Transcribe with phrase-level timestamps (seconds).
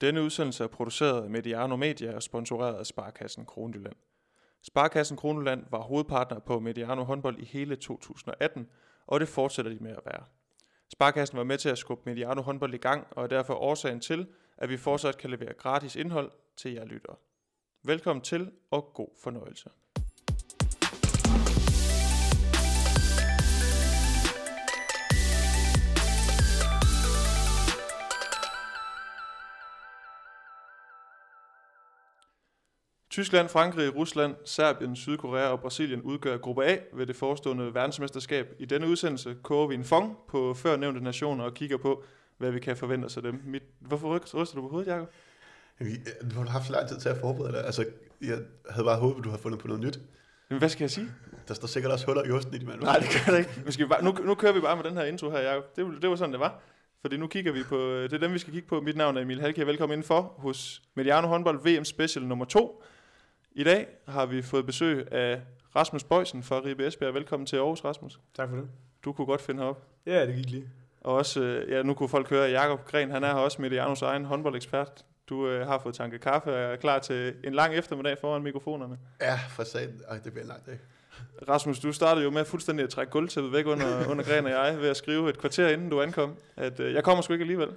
[0.00, 3.96] Denne udsendelse er produceret af Mediano Media og sponsoreret af Sparkassen Kronjylland.
[4.62, 8.68] Sparkassen Kronjylland var hovedpartner på Mediano håndbold i hele 2018,
[9.06, 10.24] og det fortsætter de med at være.
[10.92, 14.26] Sparkassen var med til at skubbe Mediano håndbold i gang, og er derfor årsagen til,
[14.56, 17.16] at vi fortsat kan levere gratis indhold til jer lyttere.
[17.82, 19.70] Velkommen til, og god fornøjelse.
[33.10, 38.46] Tyskland, Frankrig, Rusland, Serbien, Sydkorea og Brasilien udgør gruppe A ved det forestående verdensmesterskab.
[38.58, 42.04] I denne udsendelse koger vi en fong på før nævnte nationer og kigger på,
[42.38, 43.42] hvad vi kan forvente os af dem.
[43.44, 45.08] Mit, hvorfor ryster du på hovedet, Jacob?
[46.34, 47.64] Du har haft så lang tid til at forberede dig.
[47.64, 47.84] Altså,
[48.20, 48.38] jeg
[48.70, 50.00] havde bare håbet, du havde fundet på noget nyt.
[50.48, 51.06] Men hvad skal jeg sige?
[51.48, 52.80] Der står sikkert også huller i osten i de mand.
[52.80, 53.62] Nej, det gør det ikke.
[53.64, 55.76] Nu, skal vi bare, nu, nu kører vi bare med den her intro her, Jacob.
[55.76, 56.60] Det, det var sådan, det var.
[57.00, 58.80] Fordi nu kigger vi på, det er dem, vi skal kigge på.
[58.80, 59.66] Mit navn er Emil Halke.
[59.66, 62.82] Velkommen indenfor hos Mediano håndbold VM Special nummer 2.
[63.52, 65.40] I dag har vi fået besøg af
[65.76, 67.14] Rasmus Bøjsen fra Ribe Esbjerg.
[67.14, 68.20] Velkommen til Aarhus, Rasmus.
[68.34, 68.68] Tak for det.
[69.04, 69.82] Du kunne godt finde herop.
[70.06, 70.70] Ja, det gik lige.
[71.00, 73.62] Og også, øh, ja, nu kunne folk høre, at Jakob Gren, han er her også
[73.62, 75.04] Medianos egen håndboldekspert.
[75.28, 78.98] Du øh, har fået tanke kaffe og er klar til en lang eftermiddag foran mikrofonerne.
[79.20, 80.00] Ja, for satan.
[80.08, 80.78] Ej, det bliver en lang dag.
[81.48, 84.80] Rasmus, du startede jo med fuldstændig at trække gulvtæppet væk under, under Gren og jeg
[84.80, 87.68] ved at skrive et kvarter inden du ankom, at øh, jeg kommer sgu ikke alligevel.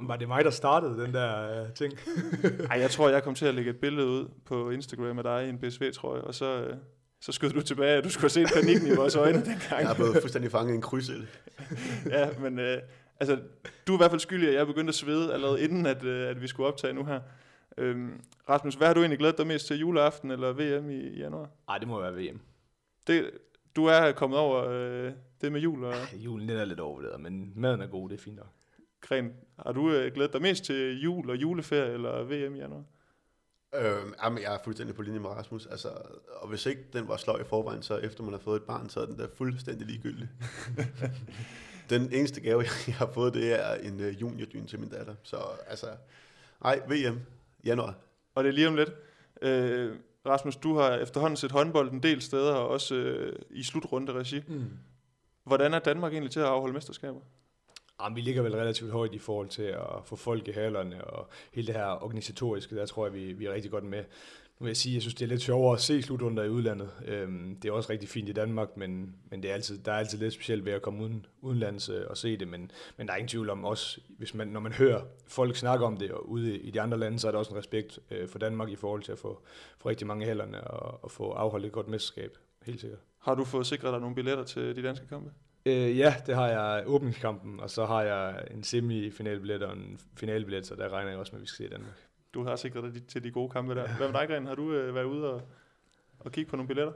[0.00, 1.94] Var det mig, der startede den der uh, ting?
[2.70, 5.46] Ej, jeg tror, jeg kom til at lægge et billede ud på Instagram af dig
[5.46, 6.76] i en BSV-trøje, og så, øh,
[7.20, 9.82] så skød du tilbage, at du skulle have set panikken i vores øjne dengang.
[9.82, 11.26] Jeg er blevet fuldstændig fanget i en krydsild.
[12.16, 12.78] ja, men øh,
[13.20, 13.38] altså,
[13.86, 16.30] du er i hvert fald skyldig, at jeg begyndte at svede allerede inden, at, øh,
[16.30, 17.20] at vi skulle optage nu her.
[17.78, 21.50] Øhm, Rasmus, hvad har du egentlig glædet dig mest til juleaften eller VM i, januar?
[21.68, 22.40] Nej, det må være VM.
[23.06, 23.30] Det,
[23.76, 27.52] du er kommet over øh, det med jul og Julen den er lidt overvurderet, men
[27.56, 28.55] maden er god, det er fint nok.
[29.08, 29.32] Gren.
[29.58, 32.84] Har du øh, glædet dig mest til jul og juleferie eller VM i januar?
[33.74, 35.66] Øhm, jamen, jeg er fuldstændig på linje med Rasmus.
[35.66, 35.88] Altså,
[36.28, 38.88] og hvis ikke den var sløj i forvejen, så efter man har fået et barn,
[38.88, 40.28] så er den der fuldstændig ligegyldig.
[41.90, 45.14] den eneste gave, jeg har fået, det er en uh, juniordyn til min datter.
[45.22, 45.86] Så altså,
[46.64, 47.20] ej, VM,
[47.64, 47.94] januar.
[48.34, 48.90] Og det er lige om lidt.
[49.42, 49.96] Øh,
[50.26, 54.42] Rasmus, du har efterhånden set håndbold en del steder, og også øh, i slutrunde regi.
[54.48, 54.70] Mm.
[55.44, 57.20] Hvordan er Danmark egentlig til at afholde mesterskaber?
[58.02, 61.28] Jamen, vi ligger vel relativt højt i forhold til at få folk i hallerne, og
[61.52, 64.04] hele det her organisatoriske, der tror jeg, vi, vi er rigtig godt med.
[64.58, 66.90] Nu vil jeg sige, jeg synes, det er lidt sjovere at se slutrunder i udlandet.
[67.06, 69.96] Øhm, det er også rigtig fint i Danmark, men, men det er altid, der er
[69.96, 72.48] altid lidt specielt ved at komme uden, udenlands øh, og se det.
[72.48, 75.84] Men, men der er ingen tvivl om også, hvis man, når man hører folk snakke
[75.84, 78.28] om det og ude i de andre lande, så er der også en respekt øh,
[78.28, 79.42] for Danmark i forhold til at få,
[79.78, 82.38] få rigtig mange hælderne hallerne og, og få afholdt et godt mesterskab.
[82.62, 83.00] Helt sikkert.
[83.18, 85.30] Har du fået sikret dig nogle billetter til de danske kampe?
[85.66, 90.66] Øh, ja, det har jeg åbningskampen, og så har jeg en semifinalbillet og en finalbillet,
[90.66, 91.92] så der regner jeg også med, at vi skal se Danmark.
[92.34, 93.96] Du har sikret dig til de gode kampe der.
[93.96, 94.46] Hvad med dig, Gren?
[94.46, 95.42] Har du øh, været ude og,
[96.18, 96.92] og kigge på nogle billetter?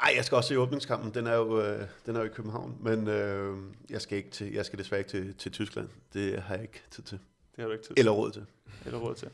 [0.00, 1.14] Ej, jeg skal også se åbningskampen.
[1.14, 2.76] Den er jo, øh, den er jo i København.
[2.80, 3.56] Men øh,
[3.90, 5.88] jeg, skal ikke til, jeg skal desværre ikke til, til Tyskland.
[6.12, 7.18] Det har jeg ikke tid til.
[7.56, 8.46] Det har du ikke tid Eller råd til.
[8.86, 9.28] eller råd til.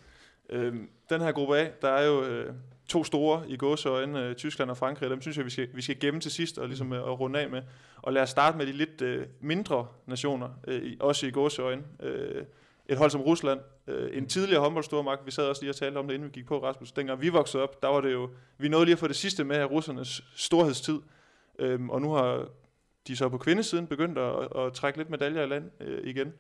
[0.49, 2.55] Øhm, den her gruppe A, der er jo øh,
[2.91, 5.11] to store i gåseøjne, øh, Tyskland og Frankrig.
[5.11, 7.41] Dem synes jeg, vi skal, vi skal gemme til sidst og ligesom øh, at runde
[7.41, 7.63] af med.
[7.97, 11.83] Og lad os starte med de lidt øh, mindre nationer, øh, også i gåseøjne.
[12.03, 12.45] Øh,
[12.87, 16.07] et hold som Rusland, øh, en tidligere håndboldstormagt, vi sad også lige og talte om
[16.07, 16.93] det, inden vi gik på, Rasmus.
[16.93, 19.45] Dengang vi voksede op, der var det jo, vi nåede lige at få det sidste
[19.45, 21.01] med af russernes storhedstid.
[21.59, 22.49] Øhm, og nu har
[23.09, 26.33] de så på kvindesiden begyndt at, at trække lidt medaljer i land øh, igen.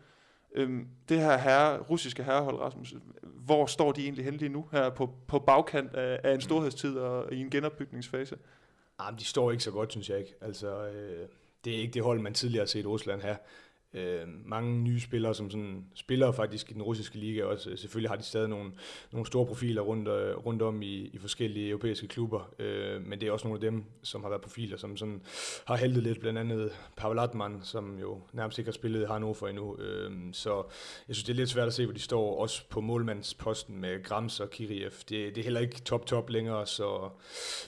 [0.54, 4.90] Øhm, det her herre, russiske herrehold, Rasmus, hvor står de egentlig hen lige nu her
[4.90, 8.36] på, på bagkant af, af en storhedstid og i en genopbygningsfase?
[9.00, 10.34] Jamen, de står ikke så godt, synes jeg ikke.
[10.40, 11.28] Altså, øh,
[11.64, 13.36] det er ikke det hold, man tidligere har set Rusland have.
[13.94, 17.76] Øh, mange nye spillere, som sådan, spiller faktisk i den russiske liga også.
[17.76, 18.70] Selvfølgelig har de stadig nogle,
[19.12, 23.28] nogle store profiler rundt, øh, rundt om i, i forskellige europæiske klubber, øh, men det
[23.28, 25.22] er også nogle af dem, som har været profiler, som sådan
[25.64, 29.48] har heldet lidt, blandt andet Pavel Atman, som jo nærmest ikke har spillet i Hannover
[29.48, 29.76] endnu.
[29.76, 30.54] Øh, så
[31.08, 34.02] jeg synes, det er lidt svært at se, hvor de står, også på målmandsposten med
[34.02, 34.90] Grams og Kiriev.
[34.90, 37.08] Det, det er heller ikke top-top længere, så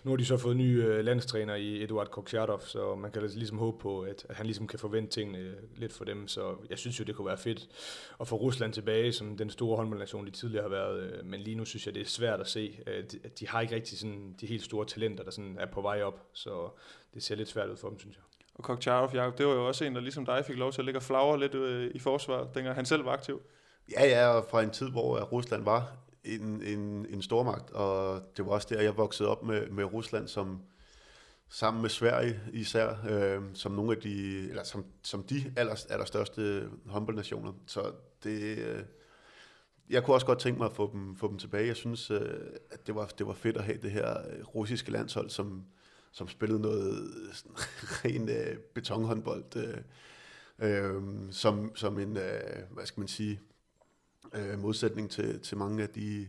[0.05, 3.38] nu har de så fået ny øh, landstræner i Eduard Koksjardov, så man kan altså
[3.38, 6.29] ligesom håbe på, at, at han ligesom kan forvente tingene lidt for dem.
[6.29, 7.69] Så jeg synes jo, det kunne være fedt
[8.20, 11.00] at få Rusland tilbage som den store håndboldnation, de tidligere har været.
[11.03, 12.79] øh, Men lige nu synes jeg, det er svært at se.
[12.87, 15.67] at de- at De har ikke rigtig sådan de helt store talenter, der sådan er
[15.67, 16.20] på vej op.
[16.32, 16.69] Så
[17.14, 18.23] det ser lidt svært ud for dem, synes jeg.
[18.55, 20.85] Og Kokcharov, Jacob, det var jo også en, der ligesom dig fik lov til at
[20.85, 23.41] ligge og flagre lidt øh, i forsvaret, dengang han selv var aktiv.
[23.93, 28.23] Ja, ja, og fra en tid, hvor øh, Rusland var en, en, en stormagt, og
[28.37, 30.62] det var også der, jeg voksede op med, med Rusland som
[31.52, 36.69] sammen med Sverige især, øh, som nogle af de, eller som, som de aller, allerstørste
[36.87, 37.52] håndboldnationer.
[37.66, 37.93] Så
[38.25, 38.82] det, øh,
[39.90, 41.66] jeg kunne også godt tænke mig at få dem, få dem tilbage.
[41.66, 42.40] Jeg synes, øh,
[42.70, 45.64] at det var, det var fedt at have det her øh, russiske landshold, som,
[46.12, 47.56] som spillede noget sådan,
[48.04, 49.78] ren øh, betonhåndbold, øh,
[50.58, 53.40] øh, som, som en, øh, hvad skal man sige,
[54.34, 56.28] øh, modsætning til, til mange af de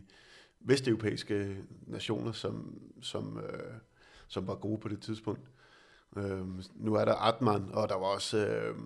[0.60, 1.56] vesteuropæiske
[1.86, 3.74] nationer, som, som, øh,
[4.28, 5.50] som var gode på det tidspunkt.
[6.16, 8.46] Øh, nu er der Atman, og der var også...
[8.46, 8.76] Øh,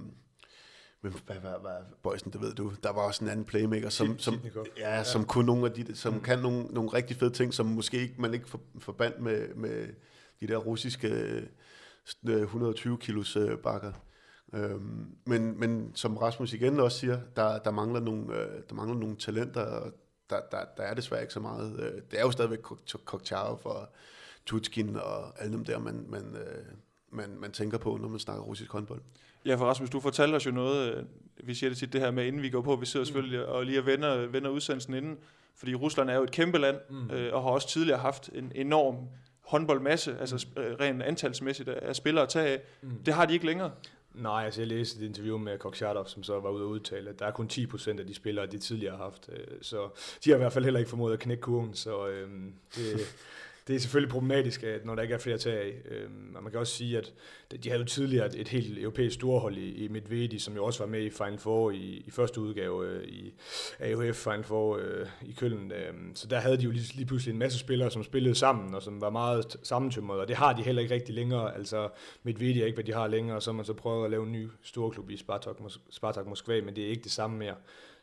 [1.01, 2.73] hvad, hvad, hvad, hvad, Bøjsen, det ved du.
[2.83, 4.41] Der var også en anden playmaker, som, som,
[4.79, 5.05] ja, ja.
[5.05, 6.21] som kunne nogle af de, som mm.
[6.21, 9.89] kan nogle, nogle rigtig fede ting, som måske ikke, man ikke for, forbandt med, med
[10.41, 11.43] de der russiske
[12.25, 13.93] 120 øh, kilos øh, bakker.
[14.55, 18.99] Øhm, men, men som Rasmus igen også siger, der, der, mangler, nogle, øh, der mangler
[18.99, 19.93] nogle talenter, og
[20.31, 21.81] der, der, der er desværre ikke så meget.
[21.81, 22.63] Øh, det er jo stadigvæk
[23.05, 23.89] Koktjarov og
[24.49, 26.65] Tutskin og alle dem der, man, man, øh,
[27.11, 29.01] man, man tænker på, når man snakker russisk håndbold.
[29.45, 31.05] Ja, for Rasmus, du fortalte os jo noget, øh,
[31.45, 33.07] vi siger det tit det her med, inden vi går på, vi sidder mm.
[33.07, 35.19] selvfølgelig og lige vender, vender udsendelsen inden,
[35.57, 37.11] fordi Rusland er jo et kæmpe land, mm.
[37.11, 38.97] øh, og har også tidligere haft en enorm
[39.41, 40.63] håndboldmasse, altså mm.
[40.63, 42.61] øh, rent antalsmæssigt af spillere at tage af.
[42.83, 42.91] Mm.
[43.07, 43.71] Det har de ikke længere.
[44.15, 47.19] Nej, altså jeg læste et interview med Koksjardov, som så var ude at udtale, at
[47.19, 49.31] der er kun 10% af de spillere, de tidligere har haft.
[49.33, 49.89] Øh, så
[50.25, 53.01] de har i hvert fald heller ikke formået at knække kurven, så øhm, det,
[53.69, 55.73] det er selvfølgelig problematisk, at når der ikke er flere tag af.
[55.91, 57.13] Øhm, og man kan også sige, at
[57.63, 60.79] de havde jo tidligere et, et helt europæisk storhold i, i Medvedi, som jo også
[60.79, 63.35] var med i Final Four i, i første udgave øh, i
[63.81, 65.73] AUF Final Four øh, i Køln.
[65.73, 68.75] Øhm, så der havde de jo lige, lige pludselig en masse spillere, som spillede sammen,
[68.75, 71.57] og som var meget sammentømrede, og det har de heller ikke rigtig længere.
[71.57, 71.89] Altså
[72.23, 74.27] Medvedi er ikke, hvad de har længere, og så har man så prøvet at lave
[74.27, 75.57] en ny storklub i Spartak,
[75.91, 77.55] Spartak Moskva, men det er ikke det samme mere.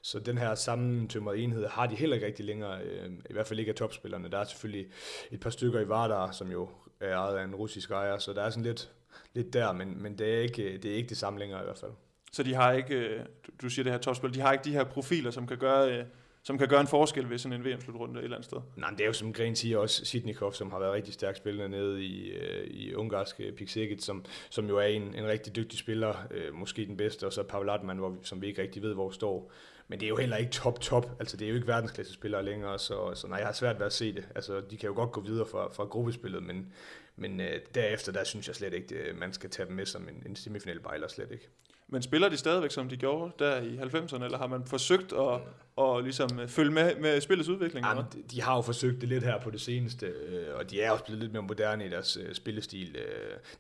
[0.06, 3.60] Så den her sammentømrede enhed har de heller ikke rigtig længere, øh, i hvert fald
[3.60, 4.32] ikke af topspillerne.
[4.32, 4.88] Der er selvfølgelig
[5.32, 6.70] et par stykker i Vardar, som jo
[7.00, 8.92] er ejet af en russisk ejer, så der er sådan lidt,
[9.34, 11.78] lidt der, men, men det, er ikke, det er ikke det samme længere i hvert
[11.78, 11.92] fald.
[12.32, 13.26] Så de har ikke, øh,
[13.62, 16.06] du siger det her topspil, de har ikke de her profiler, som kan gøre, øh,
[16.46, 18.58] som kan gøre en forskel ved sådan en VM-slutrunde et eller andet sted?
[18.76, 21.68] Nej, det er jo som Gren siger også Sidnikov, som har været rigtig stærk spiller
[21.68, 25.80] nede i, øh, i ungarske øh, Pixegit, som, som jo er en, en rigtig dygtig
[25.80, 28.94] spiller, øh, måske den bedste, og så Pavel Atman, hvor, som vi ikke rigtig ved,
[28.94, 29.52] hvor står.
[29.88, 31.12] Men det er jo heller ikke top top.
[31.20, 33.86] Altså det er jo ikke verdensklasse spillere længere, så, så nej, jeg har svært ved
[33.86, 34.28] at se det.
[34.36, 36.74] Altså de kan jo godt gå videre fra, fra gruppespillet, men,
[37.16, 40.24] men øh, derefter, der synes jeg slet ikke, man skal tage dem med som en,
[40.26, 41.50] en semifinal bejler, slet ikke.
[41.88, 45.42] Men spiller de stadigvæk, som de gjorde der i 90'erne, eller har man forsøgt at,
[45.78, 47.86] at ligesom øh, følge med, med spillets udvikling?
[47.86, 50.82] Jamen, de, de har jo forsøgt det lidt her på det seneste, øh, og de
[50.82, 52.98] er også blevet lidt mere moderne i deres øh, spillestil.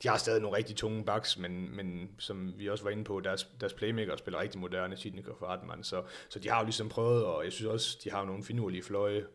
[0.04, 3.20] De har stadig nogle rigtig tunge backs, men, men som vi også var inde på,
[3.20, 6.90] deres, deres playmaker spiller rigtig moderne, Sidnikov og Hartmann, så, så de har jo ligesom
[6.90, 9.26] prøvet, og jeg synes også, de har nogle finurlige fløje,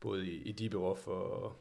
[0.00, 1.52] både i, i Dibirov og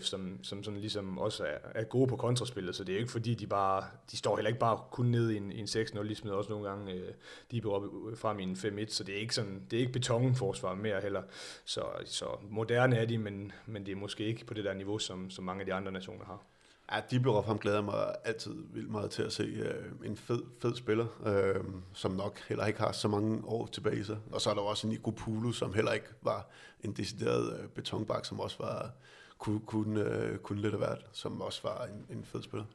[0.00, 3.00] F, som, som sådan ligesom også er, er gode på kontraspillet, så det er jo
[3.00, 5.66] ikke fordi, de bare, de står heller ikke bare kun ned i en, i en
[5.66, 7.14] 6-0, de smider også nogle gange øh,
[7.50, 11.00] Dibirov frem i en 5-1, så det er ikke sådan, det er ikke betonforsvar mere
[11.00, 11.22] heller,
[11.64, 14.98] så, så moderne er de, men, men det er måske ikke på det der niveau,
[14.98, 16.53] som, som mange af de andre nationer har.
[16.92, 20.74] Ja, Dibirov, ham glæder mig altid vildt meget til at se øh, en fed, fed
[20.74, 24.18] spiller, øh, som nok heller ikke har så mange år tilbage i sig.
[24.32, 26.48] Og så er der også Nico Pulu, som heller ikke var
[26.80, 28.90] en decideret øh, betonbak, som også var,
[29.38, 32.66] kunne, kunne, øh, kunne lidt af hvert, som også var en, en fed spiller.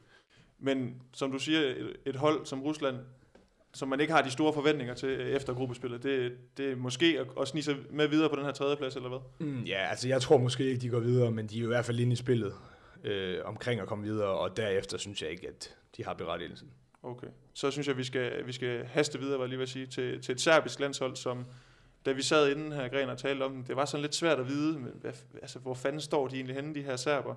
[0.58, 2.96] Men som du siger, et, et hold som Rusland,
[3.72, 7.26] som man ikke har de store forventninger til efter gruppespillet, det, det er måske at,
[7.40, 9.46] at snige sig med videre på den her tredje plads, eller hvad?
[9.46, 11.74] Mm, ja, altså jeg tror måske ikke, de går videre, men de er jo i
[11.74, 12.52] hvert fald inde i spillet
[13.04, 16.70] øh, omkring at komme videre, og derefter synes jeg ikke, at de har berettigelsen.
[17.02, 19.86] Okay, så synes jeg, at vi skal, vi skal haste videre, var lige vil sige,
[19.86, 21.46] til, til et serbisk landshold, som
[22.06, 24.48] da vi sad inden her Gren og talte om det, var sådan lidt svært at
[24.48, 27.34] vide, men hvad, altså, hvor fanden står de egentlig henne, de her serber?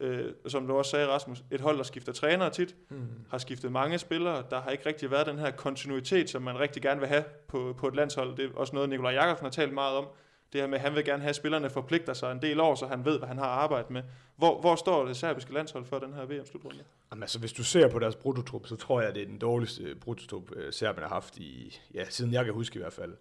[0.00, 3.06] Øh, som du også sagde, Rasmus, et hold, der skifter trænere tit, mm.
[3.30, 6.82] har skiftet mange spillere, der har ikke rigtig været den her kontinuitet, som man rigtig
[6.82, 8.36] gerne vil have på, på et landshold.
[8.36, 10.06] Det er også noget, Nikolaj Jakobsen har talt meget om,
[10.52, 12.74] det her med, at han vil gerne have, at spillerne forpligter sig en del år,
[12.74, 14.02] så han ved, hvad han har arbejdet med.
[14.36, 16.84] Hvor, hvor står det serbiske landshold for den her VM-slutrunde?
[17.10, 19.94] Jamen, altså, hvis du ser på deres brutotrup, så tror jeg, det er den dårligste
[20.00, 23.14] brutotrup, øh, Serbien har haft i, ja, siden jeg kan huske i hvert fald.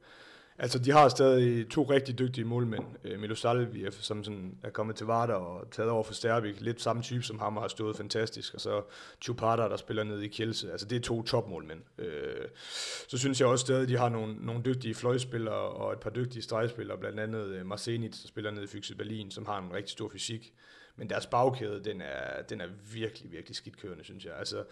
[0.58, 2.84] Altså, de har stadig to rigtig dygtige målmænd.
[3.04, 6.62] Øh, Milo Salviev, som sådan er kommet til Vardar og taget over for Sterbik.
[6.62, 8.54] Lidt samme type som ham og har stået fantastisk.
[8.54, 8.82] Og så
[9.22, 10.72] Chupata, der spiller ned i Kielse.
[10.72, 11.80] Altså, det er to topmålmænd.
[11.98, 12.46] Øh,
[13.08, 16.42] så synes jeg også stadig, de har nogle, nogle dygtige fløjspillere og et par dygtige
[16.42, 16.98] stregspillere.
[16.98, 20.10] Blandt andet øh, Marcenit, der spiller ned i Fyxe Berlin, som har en rigtig stor
[20.10, 20.54] fysik.
[21.02, 24.34] Men deres bagkæde, den er, den er virkelig, virkelig skidt kørende, synes jeg.
[24.38, 24.64] Altså,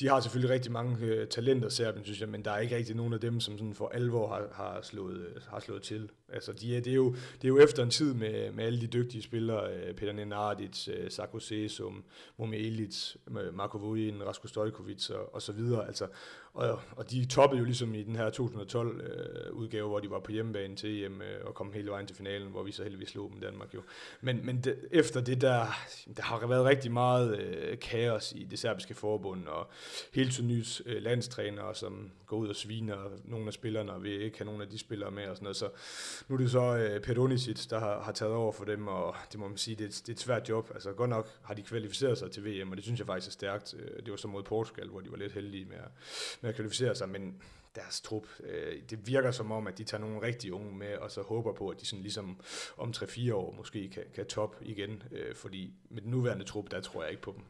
[0.00, 2.96] de har selvfølgelig rigtig mange øh, talenter, Serbien, synes jeg, men der er ikke rigtig
[2.96, 6.10] nogen af dem, som sådan for alvor har, har, slået, øh, har slået til.
[6.28, 8.80] Altså, de er, det, er jo, det er jo efter en tid med, med alle
[8.80, 12.04] de dygtige spillere, øh, Peter Nenadic, øh, Sako Sesum,
[12.36, 15.86] Momi øh, Marko Vujin, Rasko Stojkovic og, og så videre.
[15.86, 16.06] Altså,
[16.54, 20.32] og, og de toppede jo ligesom i den her 2012-udgave, øh, hvor de var på
[20.32, 23.30] hjemmebane til EM øh, og kom hele vejen til finalen, hvor vi så heldigvis slog
[23.32, 23.80] dem Danmark jo.
[24.20, 25.66] Men, men de, efter det der,
[26.16, 29.70] der har været rigtig meget øh, kaos i det serbiske forbund, og
[30.12, 34.22] helt til nys øh, landstrænere, som går ud og sviner nogle af spillerne, og vil
[34.22, 35.56] ikke have nogle af de spillere med og sådan noget.
[35.56, 35.68] Så
[36.28, 39.40] nu er det så øh, Perunicic, der har, har taget over for dem, og det
[39.40, 40.70] må man sige, det er, det er et svært job.
[40.74, 43.32] Altså godt nok har de kvalificeret sig til VM, og det synes jeg faktisk er
[43.32, 43.74] stærkt.
[43.78, 45.90] Øh, det var så mod Portugal, hvor de var lidt heldige med at,
[46.44, 47.42] med at kvalificere sig, men
[47.74, 51.10] deres trup, øh, det virker som om, at de tager nogle rigtig unge med, og
[51.10, 52.40] så håber på, at de sådan ligesom
[52.76, 56.80] om 3-4 år måske kan, kan top igen, øh, fordi med den nuværende trup, der
[56.80, 57.44] tror jeg ikke på dem.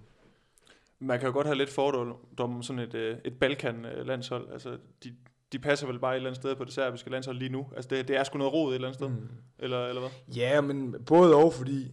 [0.99, 4.53] Man kan jo godt have lidt fordom om sådan et, øh, et Balkan-landshold.
[4.53, 5.17] Altså, de,
[5.53, 7.67] de passer vel bare et eller andet sted på det serbiske landshold lige nu.
[7.77, 9.09] Altså, det, det er sgu noget rod et eller andet sted.
[9.09, 9.29] Mm.
[9.59, 10.11] Eller, eller hvad?
[10.37, 11.93] Ja, men både og, fordi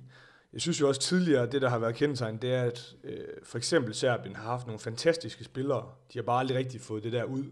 [0.53, 3.57] jeg synes jo også tidligere, det der har været kendetegn, det er, at øh, for
[3.57, 5.85] eksempel Serbien har haft nogle fantastiske spillere.
[6.13, 7.43] De har bare aldrig rigtig fået det der ud.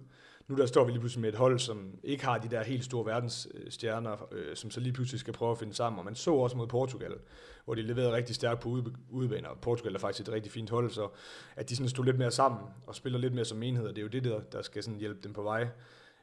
[0.48, 2.86] Nu der står vi lige pludselig med et hold, som ikke har de der helt
[2.86, 6.00] store verdensstjerner, øh, som så lige pludselig skal prøve at finde sammen.
[6.00, 7.14] Og man så også mod Portugal,
[7.66, 10.92] hvor de leverede rigtig stærkt på ude, udebane, Portugal er faktisk et rigtig fint hold,
[10.92, 11.08] så
[11.56, 13.98] at de sådan stod lidt mere sammen og spiller lidt mere som enhed, og det
[13.98, 15.68] er jo det, der, der skal sådan hjælpe dem på vej.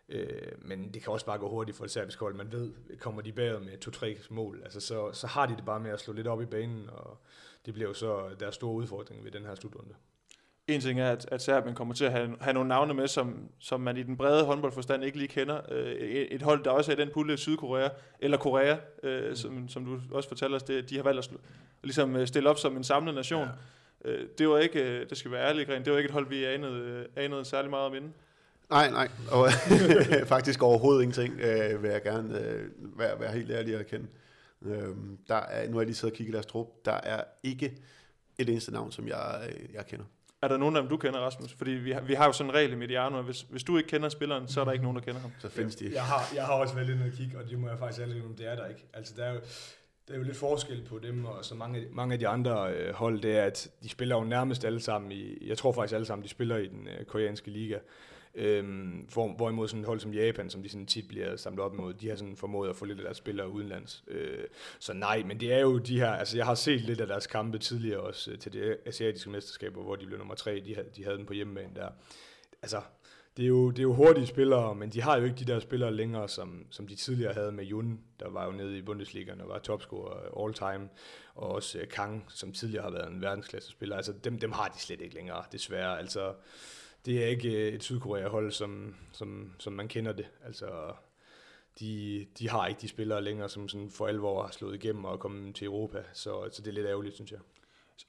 [0.08, 2.34] Øh, men det kan også bare gå hurtigt for et serbisk hold.
[2.34, 5.80] Man ved, kommer de bagud med to-tre mål, altså, så, så har de det bare
[5.80, 7.18] med at slå lidt op i banen, og
[7.66, 9.94] det bliver jo så deres store udfordring ved den her slutrunde.
[10.66, 13.48] En ting er, at, at Serbien kommer til at have, have nogle navne med, som,
[13.58, 15.60] som man i den brede håndboldforstand ikke lige kender.
[15.70, 17.88] Øh, et, et hold, der også er i den pulje, Sydkorea,
[18.20, 19.34] eller Korea, øh, mm.
[19.36, 21.38] som, som du også fortæller os, det, de har valgt at slå,
[21.82, 23.48] ligesom øh, stille op som en samlet nation.
[24.04, 24.10] Ja.
[24.10, 26.44] Øh, det var ikke, øh, det skal være ærligt, det var ikke et hold, vi
[26.44, 28.14] anede, anede særlig meget om inden.
[28.70, 29.08] Nej, nej.
[29.30, 29.48] Og,
[30.34, 32.68] faktisk overhovedet ingenting, øh, vil jeg gerne øh,
[32.98, 34.06] være, være helt ærlig at erkende.
[34.62, 34.88] Øh,
[35.28, 36.66] der er, nu har jeg lige siddet og kigget deres trup.
[36.84, 37.76] Der er ikke
[38.38, 40.04] et eneste navn, som jeg, øh, jeg kender.
[40.42, 41.52] Er der nogen af dem, du kender, Rasmus?
[41.52, 43.76] Fordi vi har, vi har jo sådan en regel i Mediano, at hvis, hvis du
[43.76, 45.30] ikke kender spilleren, så er der ikke nogen, der kender ham.
[45.38, 45.96] Så findes de ikke.
[45.96, 48.24] Jeg har, jeg har også været lidt at kigge, og det må jeg faktisk ærligt
[48.24, 48.84] om det er der ikke.
[48.94, 49.40] Altså, der er jo,
[50.08, 52.94] der er jo lidt forskel på dem, og så mange, mange af de andre øh,
[52.94, 56.06] hold, det er, at de spiller jo nærmest alle sammen i, jeg tror faktisk alle
[56.06, 57.78] sammen, de spiller i den øh, koreanske liga.
[58.38, 61.74] Øhm, for, hvorimod sådan et hold som Japan, som de sådan tit bliver samlet op
[61.74, 64.04] imod, de har sådan formået at få lidt af deres spillere udenlands.
[64.08, 64.44] Øh,
[64.78, 67.26] så nej, men det er jo de her, altså jeg har set lidt af deres
[67.26, 70.88] kampe tidligere også øh, til det asiatiske mesterskaber, hvor de blev nummer tre, de, havde,
[70.96, 71.88] de havde den på hjemmebane der.
[72.62, 72.80] Altså,
[73.36, 75.60] det er, jo, det er jo hurtige spillere, men de har jo ikke de der
[75.60, 79.32] spillere længere, som, som de tidligere havde med Jun, der var jo nede i Bundesliga
[79.40, 80.88] og var topscorer all time,
[81.34, 83.96] og også øh, Kang, som tidligere har været en verdensklasse spiller.
[83.96, 85.98] Altså dem, dem har de slet ikke længere, desværre.
[85.98, 86.34] Altså,
[87.06, 90.26] det er ikke øh, et Sydkorea-hold, som, som, som man kender det.
[90.44, 90.66] Altså,
[91.80, 95.20] de, de har ikke de spillere længere, som sådan for alvor har slået igennem og
[95.20, 97.40] kommet til Europa, så, så det er lidt ærgerligt, synes jeg.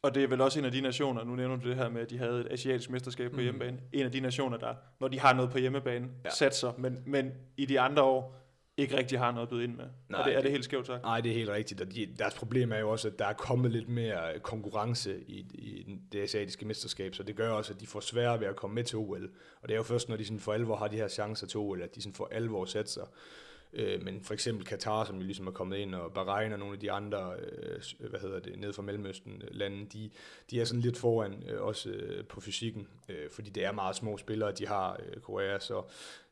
[0.01, 2.01] Og det er vel også en af de nationer, nu nævner du det her med,
[2.01, 3.43] at de havde et asiatisk mesterskab på mm.
[3.43, 6.29] hjemmebane, en af de nationer, der, når de har noget på hjemmebane, ja.
[6.29, 8.46] satser, men, men i de andre år,
[8.77, 9.85] ikke rigtig har noget at byde ind med.
[10.09, 11.03] Nej, er, det, er det helt skævt sagt?
[11.03, 11.81] Nej, det er helt rigtigt.
[11.81, 15.39] Og de, deres problem er jo også, at der er kommet lidt mere konkurrence i,
[15.39, 18.73] i det asiatiske mesterskab, så det gør også, at de får sværere ved at komme
[18.73, 19.29] med til OL.
[19.61, 21.57] Og det er jo først, når de sådan for alvor har de her chancer til
[21.57, 23.03] OL, at de sådan for alvor sætter sig.
[23.73, 26.73] Øh, men for eksempel Katar, som jo ligesom er kommet ind, og Bahrain og nogle
[26.73, 30.09] af de andre, øh, hvad hedder det, nede fra Mellemøsten lande, de,
[30.51, 33.95] de er sådan lidt foran øh, også øh, på fysikken, øh, fordi det er meget
[33.95, 35.83] små spillere, de har øh, Korea, så,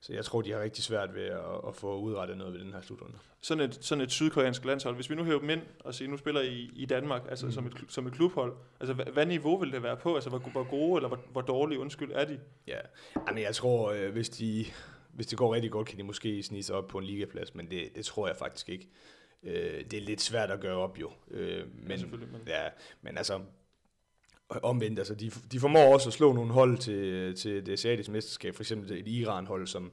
[0.01, 2.73] så jeg tror, de har rigtig svært ved at, at få udrettet noget ved den
[2.73, 3.17] her slutrunde.
[3.41, 6.17] Sådan et, sådan et sydkoreansk landshold, hvis vi nu hæver dem ind og siger, nu
[6.17, 7.51] spiller I i Danmark, altså mm.
[7.51, 10.15] som, et, som et klubhold, altså hvad, hvad niveau vil det være på?
[10.15, 12.39] Altså hvor, hvor gode eller hvor, hvor dårlige, undskyld, er de?
[12.67, 12.79] Ja,
[13.27, 14.65] men jeg tror, øh, hvis de
[15.15, 17.71] hvis det går rigtig godt, kan de måske snige sig op på en ligaplads, men
[17.71, 18.87] det, det tror jeg faktisk ikke.
[19.43, 21.11] Øh, det er lidt svært at gøre op jo.
[21.31, 22.41] Øh, men, ja, men...
[22.47, 22.69] Ja,
[23.01, 23.41] men altså,
[24.49, 28.55] omvendt, altså de, de formår også at slå nogle hold til, til det asiatiske mesterskab,
[28.55, 29.91] for eksempel et Iran-hold, som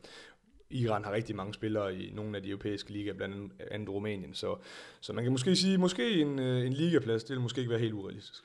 [0.70, 4.56] Iran har rigtig mange spillere i nogle af de europæiske ligaer, blandt andet Rumænien, så,
[5.00, 7.80] så man kan måske sige, måske en, øh, en ligaplads, det vil måske ikke være
[7.80, 8.44] helt urealistisk.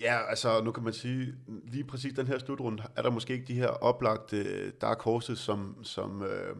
[0.00, 3.46] Ja, altså nu kan man sige, lige præcis den her slutrunde, er der måske ikke
[3.46, 6.56] de her oplagte øh, dark horses, som, som, øh,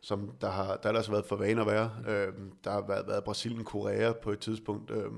[0.00, 1.90] som der har der har været for vane at være.
[2.08, 2.32] Øh,
[2.64, 5.10] der har været, været Brasilien, Korea på et tidspunkt, øh,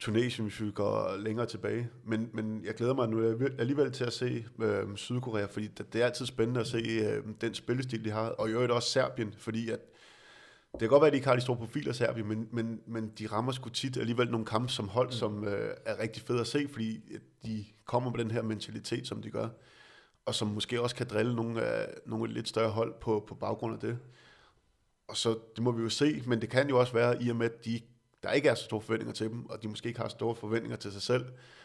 [0.00, 1.88] Tunesien, hvis vi går længere tilbage.
[2.04, 6.02] Men, men jeg glæder mig nu alligevel til at se øh, Sydkorea, fordi det, det
[6.02, 9.34] er altid spændende at se øh, den spillestil, de har, og i øvrigt også Serbien,
[9.38, 9.80] fordi at
[10.72, 13.12] det kan godt være, at de ikke har de store profiler, Serbien, men, men, men
[13.18, 15.12] de rammer sgu tit alligevel nogle kampe som hold, mm.
[15.12, 17.00] som øh, er rigtig fede at se, fordi
[17.44, 19.48] de kommer med den her mentalitet, som de gør,
[20.26, 23.74] og som måske også kan drille nogle, af, nogle lidt større hold på, på baggrund
[23.74, 23.98] af det.
[25.08, 27.36] Og så, det må vi jo se, men det kan jo også være, i og
[27.36, 27.80] med, at de
[28.22, 30.76] der ikke er så store forventninger til dem, og de måske ikke har store forventninger
[30.76, 31.24] til sig selv,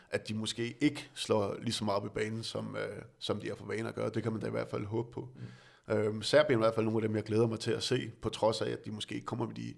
[0.09, 3.49] at de måske ikke slår lige så meget op i banen, som, øh, som de
[3.49, 4.09] er for vane at gøre.
[4.09, 5.29] Det kan man da i hvert fald håbe på.
[5.35, 5.41] Mm.
[5.89, 8.11] Øhm, Serbien er i hvert fald nogle af dem, jeg glæder mig til at se,
[8.21, 9.73] på trods af, at de måske ikke kommer med de,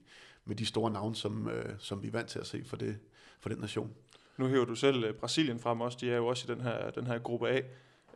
[0.45, 2.97] med de store navne, som, øh, som vi er vant til at se for, det,
[3.39, 3.93] for den nation.
[4.37, 5.97] Nu hører du selv øh, Brasilien frem også.
[6.01, 7.61] De er jo også i den her, den her gruppe A.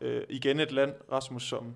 [0.02, 1.76] Øh, igen et land, Rasmus, som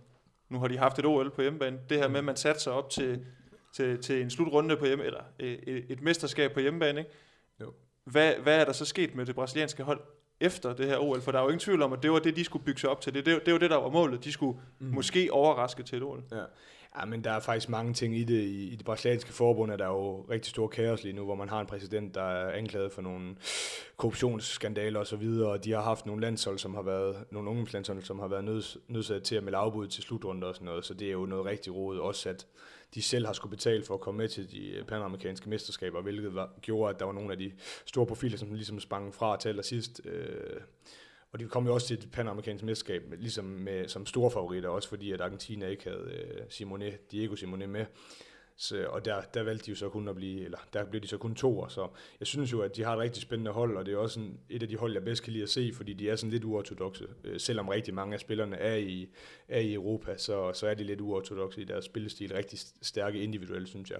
[0.49, 1.79] nu har de haft et OL på hjemmebane.
[1.89, 3.25] Det her med, at man satte sig op til,
[3.73, 6.99] til, til en slutrunde på hjemme, eller øh, et, et mesterskab på hjemmebane.
[6.99, 7.11] Ikke?
[7.61, 7.73] Jo.
[8.03, 10.01] Hvad, hvad er der så sket med det brasilianske hold
[10.43, 11.21] efter det her OL?
[11.21, 12.89] For der er jo ingen tvivl om, at det var det, de skulle bygge sig
[12.89, 13.13] op til.
[13.13, 14.23] Det, det, det var det, der var målet.
[14.23, 14.87] De skulle mm.
[14.87, 16.23] måske overraske til et OL.
[16.31, 16.43] Ja.
[16.99, 18.43] Ja, men der er faktisk mange ting i det.
[18.43, 21.49] I, i det brasilianske forbund er der jo rigtig stor kaos lige nu, hvor man
[21.49, 23.35] har en præsident, der er anklaget for nogle
[23.97, 28.03] korruptionsskandaler og så videre, og de har haft nogle landshold, som har været, nogle ungdomslandshold,
[28.03, 30.93] som har været nøds, nødsat til at melde afbud til slutrunder og sådan noget, så
[30.93, 32.47] det er jo noget rigtig rodet, Også at
[32.95, 36.49] de selv har skulle betale for at komme med til de panamerikanske mesterskaber, hvilket var,
[36.61, 37.51] gjorde, at der var nogle af de
[37.85, 40.01] store profiler, som ligesom sprang fra til allersidst.
[40.05, 40.61] Øh,
[41.33, 44.89] og de kom jo også til det panamerikanske mesterskab, ligesom med, som store favoritter, også
[44.89, 47.85] fordi at Argentina ikke havde øh, Simone, Diego Simone med.
[48.55, 51.07] Så, og der, der valgte de jo så kun at blive, eller der blev de
[51.07, 51.87] så kun to, så
[52.19, 54.39] jeg synes jo, at de har et rigtig spændende hold, og det er også en,
[54.49, 56.43] et af de hold, jeg bedst kan lide at se, fordi de er sådan lidt
[56.43, 57.07] uortodoxe.
[57.23, 59.09] Øh, selvom rigtig mange af spillerne er i,
[59.47, 63.69] er i Europa, så, så er de lidt uortodoxe i deres spillestil, rigtig stærke individuelt,
[63.69, 63.99] synes jeg.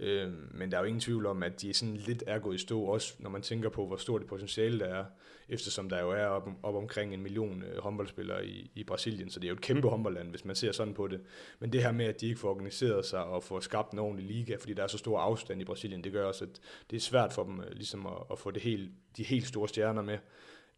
[0.00, 2.58] Øh, men der er jo ingen tvivl om, at de sådan lidt er gået i
[2.58, 5.04] stå, også når man tænker på, hvor stort det potentiale der er,
[5.48, 9.40] eftersom der jo er op, op omkring en million øh, håndboldspillere i, i Brasilien, så
[9.40, 11.20] det er jo et kæmpe håndboldland, hvis man ser sådan på det.
[11.58, 14.26] Men det her med, at de ikke får organiseret sig og får skabt en ordentlig
[14.26, 17.00] liga, fordi der er så stor afstand i Brasilien, det gør også, at det er
[17.00, 20.18] svært for dem øh, ligesom at, at få det helt, de helt store stjerner med.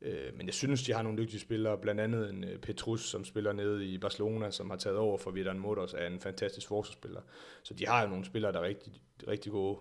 [0.04, 3.24] Øh, men jeg synes, de har nogle dygtige spillere, blandt andet en øh, Petrus, som
[3.24, 7.20] spiller nede i Barcelona, som har taget over for Vidan Motors, er en fantastisk forsvarsspiller.
[7.62, 8.92] Så de har jo nogle spillere, der er rigtig,
[9.28, 9.78] rigtig gode.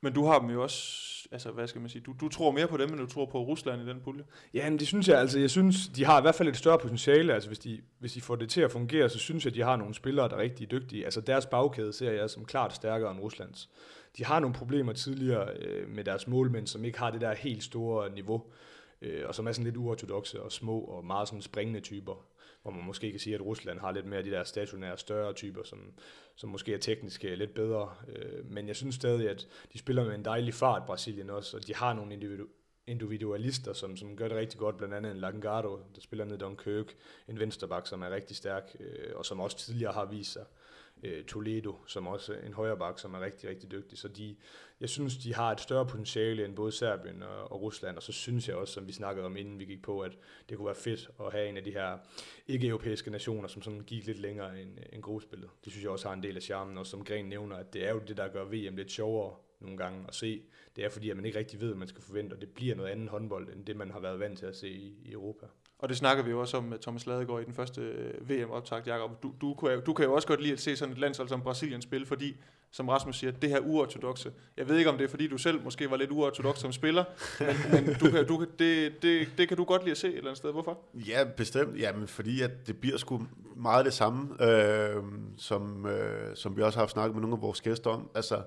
[0.00, 2.68] Men du har dem jo også, altså hvad skal man sige, du, du tror mere
[2.68, 4.24] på dem, end du tror på Rusland i den pulje?
[4.54, 6.78] Ja, men det synes jeg, altså jeg synes, de har i hvert fald et større
[6.78, 9.54] potentiale, altså hvis de, hvis de får det til at fungere, så synes jeg, at
[9.54, 11.04] de har nogle spillere, der er rigtig dygtige.
[11.04, 13.70] Altså deres bagkæde ser jeg som klart stærkere end Ruslands.
[14.16, 17.62] De har nogle problemer tidligere øh, med deres målmænd, som ikke har det der helt
[17.62, 21.42] store niveau øh, Øh, og som er sådan lidt uortodoxe og små og meget sådan
[21.42, 22.26] springende typer,
[22.62, 25.32] hvor man måske kan sige, at Rusland har lidt mere af de der stationære, større
[25.32, 25.92] typer, som,
[26.36, 27.94] som måske er teknisk lidt bedre.
[28.08, 31.66] Øh, men jeg synes stadig, at de spiller med en dejlig fart, Brasilien også, og
[31.66, 32.46] de har nogle individu
[32.88, 36.38] individualister, som, som gør det rigtig godt, blandt andet en Langardo, der spiller ned i
[36.38, 36.94] Dunkirk,
[37.28, 40.65] en vensterbak, som er rigtig stærk, øh, og som også tidligere har vist sig øh,
[41.02, 43.98] Øh, Toledo, som også er en højre bak, som er rigtig, rigtig dygtig.
[43.98, 44.36] Så de,
[44.80, 48.12] jeg synes, de har et større potentiale end både Serbien og, og Rusland, og så
[48.12, 50.74] synes jeg også, som vi snakkede om, inden vi gik på, at det kunne være
[50.74, 51.98] fedt at have en af de her
[52.46, 55.50] ikke-europæiske nationer, som sådan gik lidt længere end, end gruppespillet.
[55.64, 57.86] Det synes jeg også har en del af charmen, og som Gren nævner, at det
[57.86, 60.42] er jo det, der gør VM lidt sjovere nogle gange at se.
[60.76, 62.74] Det er fordi, at man ikke rigtig ved, hvad man skal forvente, og det bliver
[62.74, 65.46] noget andet håndbold, end det, man har været vant til at se i, i Europa.
[65.78, 68.86] Og det snakker vi jo også om med Thomas Ladegaard i den første øh, VM-optakt,
[68.86, 69.22] Jakob.
[69.22, 71.42] Du, du, kan, du kan jo også godt lide at se sådan et landshold som
[71.42, 72.36] Brasilien spille, fordi,
[72.70, 74.32] som Rasmus siger, det her uortodoxe.
[74.56, 77.04] Jeg ved ikke, om det er, fordi du selv måske var lidt uortodox som spiller,
[77.40, 80.08] men, men du kan, du kan, det, det, det kan du godt lide at se
[80.08, 80.52] et eller andet sted.
[80.52, 80.78] Hvorfor?
[80.94, 81.80] Ja, bestemt.
[81.80, 85.02] Jamen, fordi at det bliver sgu meget det samme, øh,
[85.36, 88.10] som, øh, som vi også har haft snakket med nogle af vores gæster om.
[88.14, 88.42] Altså,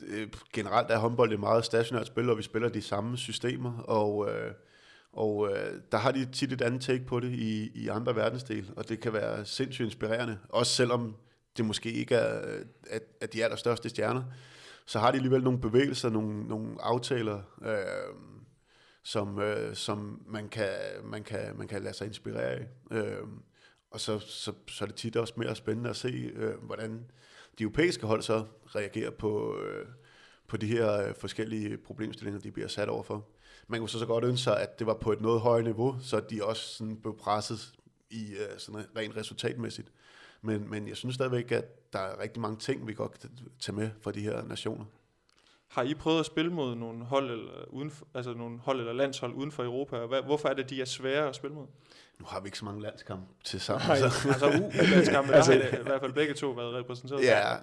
[0.00, 4.28] det, generelt er håndbold et meget stationært spil, og vi spiller de samme systemer, og...
[4.30, 4.52] Øh,
[5.12, 8.72] og øh, der har de tit et andet take på det i, i andre verdensdel,
[8.76, 10.38] og det kan være sindssygt inspirerende.
[10.48, 11.16] Også selvom
[11.56, 14.22] det måske ikke er øh, at, at de allerstørste stjerner,
[14.86, 18.14] så har de alligevel nogle bevægelser, nogle, nogle aftaler, øh,
[19.02, 20.68] som, øh, som man, kan,
[21.04, 22.66] man, kan, man kan lade sig inspirere af.
[22.90, 23.22] Øh,
[23.90, 27.10] og så, så, så er det tit også mere spændende at se, øh, hvordan
[27.58, 29.86] de europæiske hold så reagerer på, øh,
[30.48, 33.28] på de her øh, forskellige problemstillinger, de bliver sat overfor.
[33.70, 35.96] Man kunne så, så godt ønske sig, at det var på et noget højere niveau,
[36.02, 37.72] så de også sådan blev presset
[38.10, 39.88] i uh, sådan rent resultatmæssigt.
[40.42, 43.30] Men, men jeg synes stadigvæk, at der er rigtig mange ting, vi godt kan
[43.60, 44.84] tage med fra de her nationer.
[45.68, 48.92] Har I prøvet at spille mod nogle hold eller, uden for, altså nogle hold eller
[48.92, 50.06] landshold uden for Europa?
[50.06, 51.66] Hvad, hvorfor er det, de er svære at spille mod?
[52.18, 53.88] Nu har vi ikke så mange landskampe til sammen.
[53.88, 57.22] Nej, altså U-landskampe, altså, der har i hvert fald begge to været repræsenteret.
[57.22, 57.56] Ja,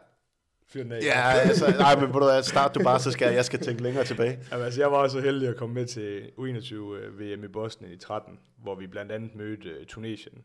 [0.69, 1.01] Fyr den af.
[1.01, 4.03] Ja, altså, nej, men du start du bare, så skal jeg, jeg skal tænke længere
[4.03, 4.39] tilbage.
[4.51, 7.47] Jamen, altså, jeg var også så heldig at komme med til U21 øh, VM i
[7.47, 10.43] Bosnien i 13, hvor vi blandt andet mødte uh, Tunesien,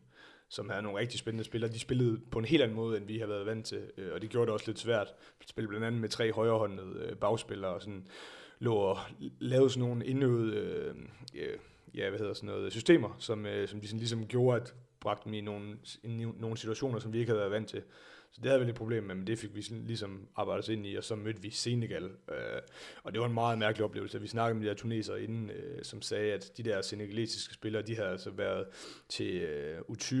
[0.49, 1.71] som havde nogle rigtig spændende spillere.
[1.71, 4.21] De spillede på en helt anden måde, end vi har været vant til, uh, og
[4.21, 5.07] det gjorde det også lidt svært.
[5.39, 8.07] Vi spillede blandt andet med tre højrehåndede bagspillere, og sådan
[8.59, 8.97] lå og
[9.39, 10.93] lavede sådan nogle indøvede
[11.33, 14.73] uh, ja, hvad hedder sådan noget, systemer, som, uh, som de sådan ligesom gjorde, at
[14.99, 17.81] bragte dem i nogle, i nogle situationer, som vi ikke havde været vant til.
[18.33, 20.85] Så det havde vi lidt problem med, men det fik vi ligesom arbejdet os ind
[20.85, 22.03] i, og så mødte vi Senegal.
[22.03, 22.61] Øh,
[23.03, 24.21] og det var en meget mærkelig oplevelse.
[24.21, 27.81] Vi snakkede med de der tunesere inden, øh, som sagde, at de der senegalesiske spillere,
[27.81, 28.65] de havde altså været
[29.09, 30.15] til øh, U20,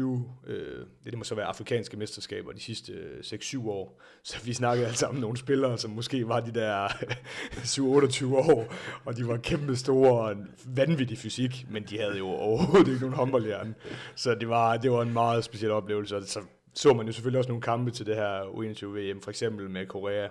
[0.47, 4.01] øh, det må så være afrikanske mesterskaber de sidste øh, 6-7 år.
[4.23, 6.87] Så vi snakkede altså om nogle spillere, som måske var de der
[8.25, 8.73] 7-28 år,
[9.05, 13.01] og de var kæmpe store og en vanvittig fysik, men de havde jo overhovedet ikke
[13.01, 13.75] nogen håndboldhjerne.
[14.15, 16.39] Så det var, det var en meget speciel oplevelse, og så
[16.73, 20.27] så man jo selvfølgelig også nogle kampe til det her U21-VM, for eksempel med Korea,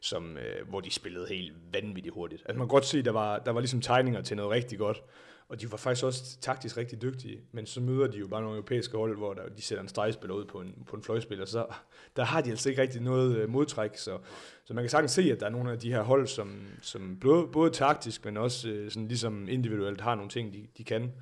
[0.00, 2.42] som, øh, hvor de spillede helt vanvittigt hurtigt.
[2.46, 5.02] Altså man kan godt se, der var, der var ligesom tegninger til noget rigtig godt,
[5.48, 8.56] og de var faktisk også taktisk rigtig dygtige, men så møder de jo bare nogle
[8.56, 11.66] europæiske hold, hvor der, de sætter en stregspiller ud på en, på en fløjspiller, så
[12.16, 14.18] der har de altså ikke rigtig noget øh, modtræk, så,
[14.64, 17.18] så man kan sagtens se, at der er nogle af de her hold, som, som
[17.20, 21.12] både, både taktisk, men også øh, sådan ligesom individuelt har nogle ting, de, de kan.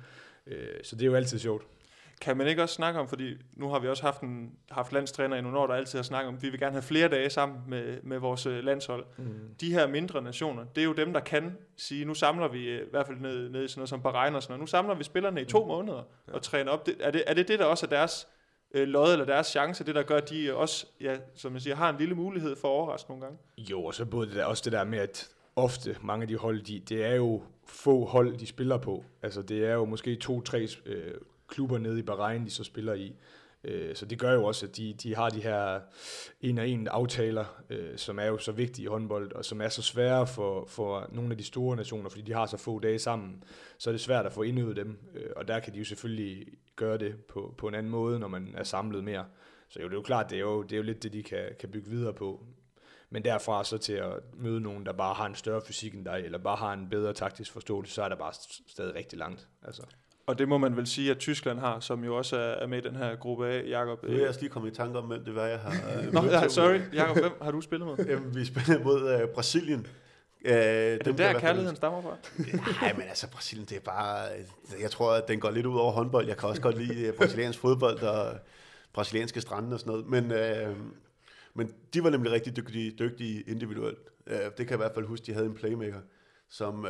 [0.47, 1.65] Øh, så det er jo altid sjovt.
[2.21, 5.35] Kan man ikke også snakke om, fordi nu har vi også haft, en, haft landstræner
[5.35, 7.59] i nogle år, der altid har snakket om, vi vil gerne have flere dage sammen
[7.67, 9.05] med, med vores øh, landshold.
[9.17, 9.25] Mm.
[9.61, 12.81] De her mindre nationer, det er jo dem, der kan sige, nu samler vi øh,
[12.81, 14.95] i hvert fald ned, ned i sådan noget som Bahrein og sådan noget, nu samler
[14.95, 15.67] vi spillerne i to mm.
[15.67, 16.33] måneder ja.
[16.33, 16.85] og træner op.
[16.85, 18.27] Det, er, det, er det det, der også er deres
[18.73, 21.75] øh, lod eller deres chance, det der gør, at de også, ja, som jeg siger,
[21.75, 23.39] har en lille mulighed for at overraske nogle gange?
[23.57, 26.37] Jo, og så både det der, også det der med, at ofte mange af de
[26.37, 29.03] hold, de, det er jo få hold, de spiller på.
[29.21, 31.13] Altså det er jo måske to-tre øh,
[31.47, 33.15] klubber nede i Bahrain, de så spiller i.
[33.63, 35.79] Øh, så det gør jo også, at de, de har de her
[36.41, 39.69] en og en aftaler, øh, som er jo så vigtige i håndbold, og som er
[39.69, 42.99] så svære for, for nogle af de store nationer, fordi de har så få dage
[42.99, 43.43] sammen,
[43.77, 46.47] så er det svært at få indøvet dem, øh, og der kan de jo selvfølgelig
[46.75, 49.25] gøre det på, på en anden måde, når man er samlet mere.
[49.69, 51.23] Så jo, det er jo klart, det er jo, det er jo lidt det, de
[51.23, 52.43] kan, kan bygge videre på.
[53.09, 56.21] Men derfra så til at møde nogen, der bare har en større fysik end dig,
[56.25, 58.33] eller bare har en bedre taktisk forståelse, så er der bare
[58.67, 59.47] stadig rigtig langt.
[59.63, 59.83] Altså.
[60.27, 62.81] Og det må man vel sige, at Tyskland har, som jo også er med i
[62.87, 64.03] den her gruppe A, Jakob.
[64.03, 66.01] Nu er jeg lige kommet i tanke om, hvem det var, jeg har...
[66.01, 66.79] Øh, Nå, ja, sorry.
[66.93, 68.05] Jakob, hvem har du spillet med?
[68.05, 69.79] Jamen, vi spillede mod uh, Brasilien.
[70.45, 72.17] Uh, er det der, kærligheden stammer fra?
[72.81, 74.27] Nej, men altså, Brasilien, det er bare...
[74.81, 76.27] Jeg tror, at den går lidt ud over håndbold.
[76.27, 78.37] Jeg kan også godt lide brasiliansk fodbold og
[78.93, 80.07] brasilianske strande og sådan noget.
[80.07, 80.77] Men, uh,
[81.53, 83.99] men de var nemlig rigtig dygtige, dygtige individuelt.
[84.25, 85.99] Uh, det kan jeg i hvert fald huske, de havde en playmaker,
[86.49, 86.89] som uh,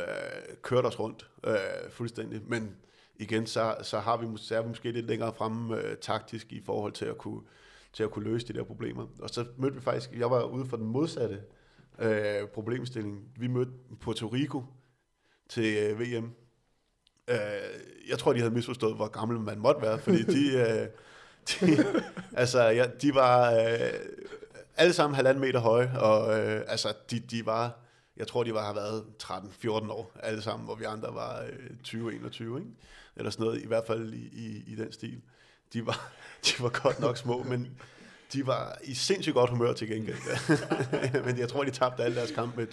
[0.62, 2.40] kørte os rundt uh, fuldstændig.
[2.46, 2.76] Men
[3.18, 6.60] igen, så, så har vi, så er vi måske lidt længere fremme øh, taktisk i
[6.60, 7.40] forhold til at, kunne,
[7.92, 9.06] til at kunne løse de der problemer.
[9.20, 11.40] Og så mødte vi faktisk, jeg var ude for den modsatte
[11.98, 13.22] øh, problemstilling.
[13.36, 14.64] Vi mødte Puerto Rico
[15.48, 16.32] til øh, VM.
[17.28, 17.36] Øh,
[18.08, 20.88] jeg tror, de havde misforstået, hvor gammel man måtte være, fordi de, øh,
[21.48, 21.84] de,
[22.32, 23.92] altså, ja, de var øh,
[24.76, 27.78] alle sammen halvanden meter høje, og øh, altså, de, de var,
[28.16, 31.70] jeg tror, de var har været 13-14 år alle sammen, hvor vi andre var øh,
[31.86, 32.66] 20-21, ikke?
[33.18, 35.20] Eller sådan noget, i hvert fald i, i, i den stil.
[35.72, 36.12] De var,
[36.46, 37.68] de var godt nok små, men
[38.32, 40.16] de var i sindssygt godt humør til gengæld.
[41.26, 42.66] men jeg tror, de tabte alle deres kampe med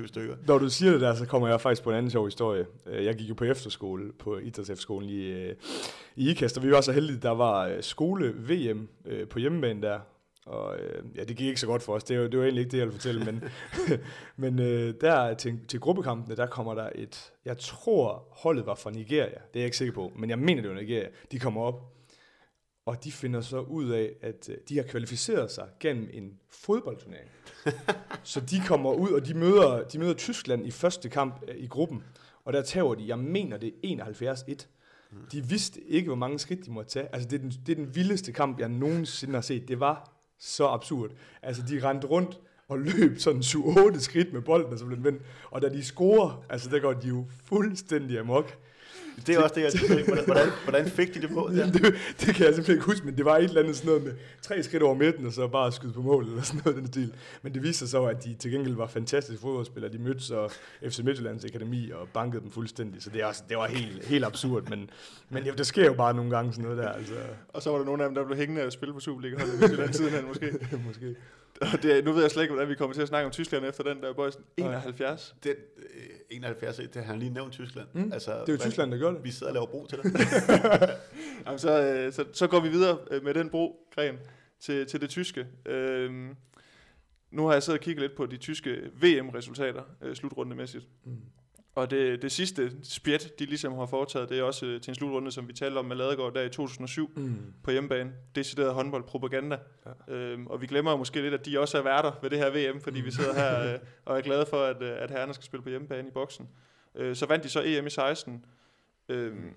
[0.00, 0.36] 20-25 stykker.
[0.46, 2.66] Når du siger det der, så kommer jeg faktisk på en anden sjov historie.
[2.86, 5.54] Øh, jeg gik jo på efterskole, på idrætsefterskolen i, øh,
[6.16, 8.88] i IKAST, og vi var så heldige, der var øh, skole-VM
[9.30, 10.00] på hjemmebane der,
[10.48, 12.04] og øh, ja, det gik ikke så godt for os.
[12.04, 13.24] Det var, det var egentlig ikke det, jeg ville fortælle.
[13.24, 13.44] Men,
[14.36, 17.32] men øh, der til, til gruppekampene, der kommer der et...
[17.44, 19.28] Jeg tror, holdet var fra Nigeria.
[19.28, 20.12] Det er jeg ikke sikker på.
[20.16, 21.08] Men jeg mener, det var Nigeria.
[21.32, 21.98] De kommer op,
[22.86, 27.30] og de finder så ud af, at øh, de har kvalificeret sig gennem en fodboldturnering.
[28.22, 31.66] så de kommer ud, og de møder, de møder Tyskland i første kamp øh, i
[31.66, 32.02] gruppen.
[32.44, 34.66] Og der tager de, jeg mener det er 71-1.
[35.32, 37.08] De vidste ikke, hvor mange skridt de måtte tage.
[37.12, 39.68] Altså, det er, den, det er den vildeste kamp, jeg nogensinde har set.
[39.68, 41.10] Det var så absurd.
[41.42, 45.04] Altså, de rendte rundt og løb sådan 7-8 skridt med bolden, og så blev den
[45.04, 45.22] vendt.
[45.50, 48.58] Og da de scorer, altså der går de jo fuldstændig amok.
[49.26, 51.50] Det er også det, jeg tænker, hvordan, hvordan fik de det på?
[51.52, 51.66] Ja.
[51.66, 54.04] Det, det, kan jeg simpelthen ikke huske, men det var et eller andet sådan noget
[54.04, 56.86] med tre skridt over midten, og så bare skyde på mål, eller sådan noget den
[56.86, 57.12] stil.
[57.42, 59.92] Men det viste sig så, at de til gengæld var fantastiske fodboldspillere.
[59.92, 60.48] De mødte så
[60.88, 64.24] FC Midtjyllands Akademi og bankede dem fuldstændig, så det, er også, det var helt, helt
[64.24, 64.90] absurd, men,
[65.30, 66.88] men ja, det sker jo bare nogle gange sådan noget der.
[66.88, 67.14] Altså.
[67.48, 69.60] Og så var der nogle af dem, der blev hængende af spille på Superliga-holdet i
[69.60, 70.52] Midtjylland siden måske.
[70.86, 71.14] måske.
[71.72, 73.64] Og det, nu ved jeg slet ikke, hvordan vi kommer til at snakke om Tyskland
[73.64, 74.34] efter den der boys.
[74.56, 75.34] 71.
[75.44, 75.84] Den, øh,
[76.30, 77.88] 71, det har han lige nævnt Tyskland.
[77.92, 78.12] Mm.
[78.12, 79.24] Altså, det er jo hvad, Tyskland, der gør det.
[79.24, 80.20] Vi sidder og laver bro til det.
[81.46, 84.18] Jamen, så, øh, så, så går vi videre øh, med den bro, Gren,
[84.60, 85.46] til, til det tyske.
[85.66, 86.36] Øhm,
[87.30, 90.88] nu har jeg siddet og kigget lidt på de tyske VM-resultater, øh, slutrundemæssigt.
[91.04, 91.20] Mm.
[91.78, 94.94] Og det, det sidste spjæt, de ligesom har foretaget, det er også øh, til en
[94.94, 97.54] slutrunde, som vi talte om med Ladegaard der i 2007 mm.
[97.62, 98.12] på hjemmebane.
[98.34, 99.58] Decideret håndboldpropaganda.
[99.86, 100.14] Ja.
[100.14, 102.80] Øhm, og vi glemmer måske lidt, at de også er værter ved det her VM,
[102.80, 103.06] fordi mm.
[103.06, 105.68] vi sidder her øh, og er glade for, at, øh, at herrerne skal spille på
[105.68, 106.48] hjemmebane i boksen.
[106.94, 108.44] Øh, så vandt de så EM i 16.
[109.08, 109.54] Øhm,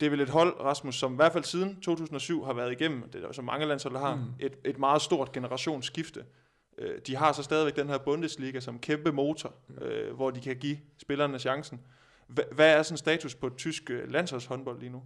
[0.00, 3.02] det er vel et hold, Rasmus, som i hvert fald siden 2007 har været igennem,
[3.02, 4.22] det er der så mange landshold, der har, mm.
[4.40, 6.24] et, et meget stort generationsskifte.
[6.78, 10.56] Øh, de har så stadigvæk den her Bundesliga som kæmpe motor, øh, hvor de kan
[10.56, 11.80] give spillerne chancen.
[12.28, 15.02] H- hvad er sådan status på tysk øh, landsholdshåndbold lige nu?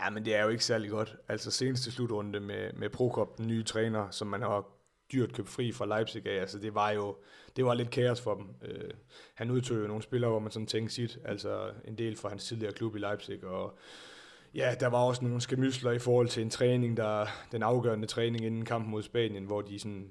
[0.00, 1.16] Ja, men det er jo ikke særlig godt.
[1.28, 4.64] Altså seneste slutrunde med, med Prokop, den nye træner, som man har
[5.12, 7.16] dyrt købt fri fra Leipzig af, altså det var jo
[7.56, 8.46] det var lidt kaos for dem.
[8.62, 8.90] Øh,
[9.34, 12.44] han udtog jo nogle spillere, hvor man sådan tænkte sit, altså en del fra hans
[12.44, 13.78] tidligere klub i Leipzig, og
[14.54, 18.44] ja, der var også nogle skamysler i forhold til en træning, der den afgørende træning
[18.44, 20.10] inden kampen mod Spanien, hvor de sådan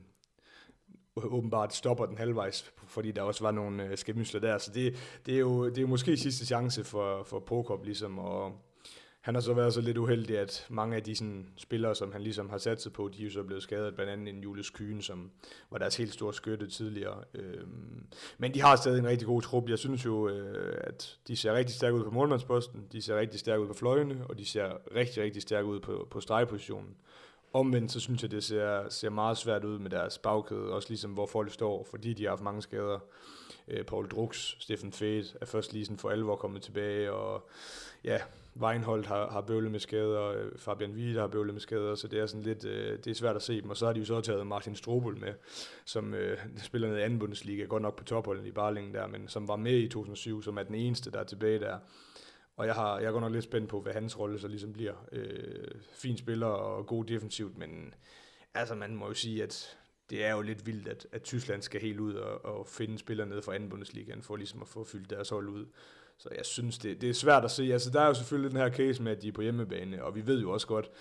[1.15, 4.57] åbenbart stopper den halvvejs, fordi der også var nogle øh, skæmysler der.
[4.57, 4.95] Så det,
[5.25, 8.51] det, er jo, det er jo måske sidste chance for, for Prokop ligesom, og
[9.23, 12.21] han har så været så lidt uheldig, at mange af de sådan, spillere, som han
[12.21, 15.01] ligesom har sat på, de er jo så blevet skadet, blandt andet en Julius Kyhn,
[15.01, 15.31] som
[15.71, 17.23] var deres helt store skytte tidligere.
[17.33, 18.05] Øhm,
[18.37, 19.69] men de har stadig en rigtig god trup.
[19.69, 23.39] Jeg synes jo, øh, at de ser rigtig stærke ud på målmandsposten, de ser rigtig
[23.39, 26.95] stærke ud på fløjene, og de ser rigtig, rigtig stærke ud på, på stregpositionen.
[27.53, 31.11] Omvendt så synes jeg, det ser, ser meget svært ud med deres bagkæde, også ligesom
[31.11, 32.99] hvor folk står, fordi de har haft mange skader.
[33.67, 37.49] Øh, Paul Drucks, Steffen Fed er først lige sådan for alvor kommet tilbage, og
[38.03, 38.17] ja,
[38.61, 42.19] Weinhold har, har bøvlet med skader, øh, Fabian Wiede har bøvlet med skader, så det
[42.19, 43.69] er sådan lidt, øh, det er svært at se dem.
[43.69, 45.33] Og så har de jo så taget Martin Strobel med,
[45.85, 49.27] som øh, spiller ned i anden Bundesliga, godt nok på topholden i Barlingen der, men
[49.27, 51.77] som var med i 2007, som er den eneste, der er tilbage der.
[52.55, 54.73] Og jeg, har, jeg er godt nok lidt spændt på, hvad hans rolle så ligesom
[54.73, 54.93] bliver.
[55.11, 57.93] Øh, fin spiller og god defensivt, men
[58.53, 59.77] altså man må jo sige, at
[60.09, 63.27] det er jo lidt vildt, at, at Tyskland skal helt ud og, og finde spillere
[63.27, 65.65] ned fra anden Bundesligaen, for ligesom at få fyldt deres hold ud.
[66.17, 67.63] Så jeg synes, det, det er svært at se.
[67.73, 70.15] Altså, der er jo selvfølgelig den her case med, at de er på hjemmebane, og
[70.15, 70.91] vi ved jo også godt,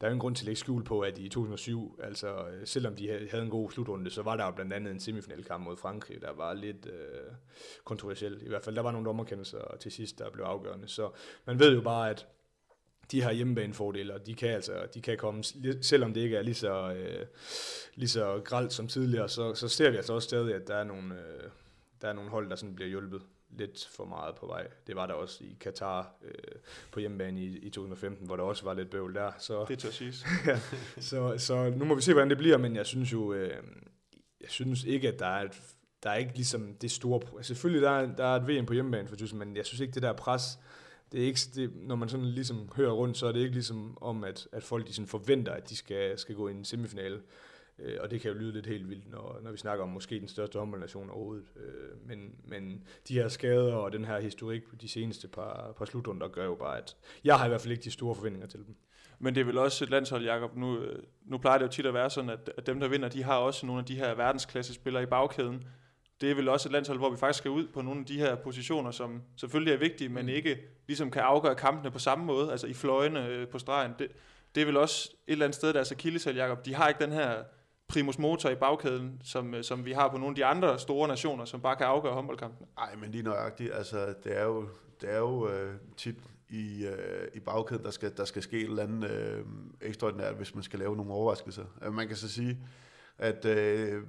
[0.00, 2.96] der er jo en grund til at lægge skjul på, at i 2007, altså selvom
[2.96, 6.20] de havde en god slutrunde, så var der jo blandt andet en semifinalkamp mod Frankrig,
[6.20, 7.32] der var lidt øh,
[7.84, 8.38] kontroversiel.
[8.42, 10.88] I hvert fald, der var nogle dommerkendelser til sidst, der blev afgørende.
[10.88, 11.10] Så
[11.44, 12.26] man ved jo bare, at
[13.10, 15.42] de her hjemmebanefordele, de kan altså, de kan komme,
[15.82, 17.26] selvom det ikke er lige så, øh,
[17.94, 20.84] lige så gralt som tidligere, så, så ser vi altså også stadig, at der er
[20.84, 21.50] nogle, øh,
[22.02, 23.22] der er nogle hold, der sådan bliver hjulpet
[23.58, 24.66] lidt for meget på vej.
[24.86, 26.32] Det var der også i Katar øh,
[26.92, 29.32] på hjemmebane i, i 2015, hvor der også var lidt bøvl der.
[29.38, 30.24] Så, det tør siges.
[31.10, 33.56] så, så nu må vi se, hvordan det bliver, men jeg synes jo, øh,
[34.40, 35.62] jeg synes ikke, at der er et,
[36.02, 37.20] der er ikke ligesom det store...
[37.36, 39.80] Altså, selvfølgelig der er, der er et VM på hjemmebane for Tyskland, men jeg synes
[39.80, 40.58] ikke, det der pres,
[41.12, 43.98] det er ikke, det, når man sådan ligesom hører rundt, så er det ikke ligesom
[44.00, 47.20] om, at, at folk de sådan forventer, at de skal, skal gå i en semifinale.
[47.82, 50.20] Øh, og det kan jo lyde lidt helt vildt, når, når vi snakker om måske
[50.20, 51.46] den største håndboldnation overhovedet.
[51.56, 55.84] Øh, men, men de her skader og den her historik på de seneste par, par
[55.84, 58.60] slutrunder gør jo bare, at jeg har i hvert fald ikke de store forventninger til
[58.66, 58.76] dem.
[59.18, 60.56] Men det er vel også et landshold, Jacob.
[60.56, 63.08] Nu, øh, nu plejer det jo tit at være sådan, at, at dem, der vinder,
[63.08, 65.64] de har også nogle af de her verdensklasse spillere i bagkæden.
[66.20, 68.18] Det er vel også et landshold, hvor vi faktisk skal ud på nogle af de
[68.18, 70.28] her positioner, som selvfølgelig er vigtige, men mm.
[70.28, 73.92] ikke ligesom kan afgøre kampene på samme måde, altså i fløjene øh, på stregen.
[73.98, 74.08] Det,
[74.54, 76.64] det er vel også et eller andet sted, der er kildesal, Jacob.
[76.64, 77.42] De har ikke den her
[77.90, 81.08] primus motor i bagkæden, som, øh, som vi har på nogle af de andre store
[81.08, 82.66] nationer, som bare kan afgøre håndboldkampen.
[82.76, 83.72] Nej, men lige nøjagtigt.
[83.74, 84.68] Altså, det er jo,
[85.00, 86.16] det er jo øh, tit
[86.48, 89.44] i, øh, i bagkæden, der skal, der skal ske et eller andet øh,
[89.80, 91.64] ekstraordinært, hvis man skal lave nogle overraskelser.
[91.82, 92.58] Øh, man kan så sige,
[93.18, 94.02] at øh,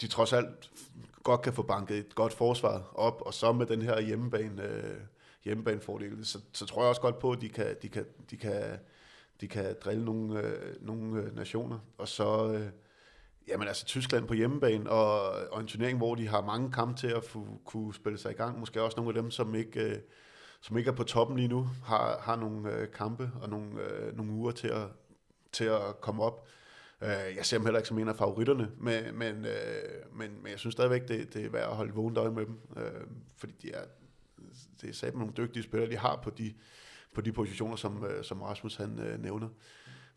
[0.00, 0.70] de trods alt
[1.22, 5.00] godt kan få banket et godt forsvar op, og så med den her hjemmebane, øh,
[5.44, 8.78] hjemmebanefordel, så, så tror jeg også godt på, at de kan, de kan, de kan,
[9.40, 12.52] de kan drille nogle, øh, nogle øh, nationer, og så...
[12.52, 12.66] Øh,
[13.48, 17.06] Jamen altså Tyskland på hjemmebane, og, og en turnering, hvor de har mange kampe til
[17.06, 18.60] at få, kunne spille sig i gang.
[18.60, 19.98] Måske også nogle af dem, som ikke, øh,
[20.60, 24.16] som ikke er på toppen lige nu, har, har nogle øh, kampe og nogle, øh,
[24.16, 24.88] nogle uger til at,
[25.52, 26.48] til at komme op.
[27.02, 30.50] Øh, jeg ser dem heller ikke som en af favoritterne, men, men, øh, men, men
[30.50, 33.52] jeg synes stadigvæk, det, det er værd at holde vågent øje med dem, øh, fordi
[33.62, 33.84] de er,
[34.80, 36.54] det er sat nogle dygtige spillere, de har på de,
[37.14, 39.48] på de positioner, som, øh, som Rasmus han øh, nævner.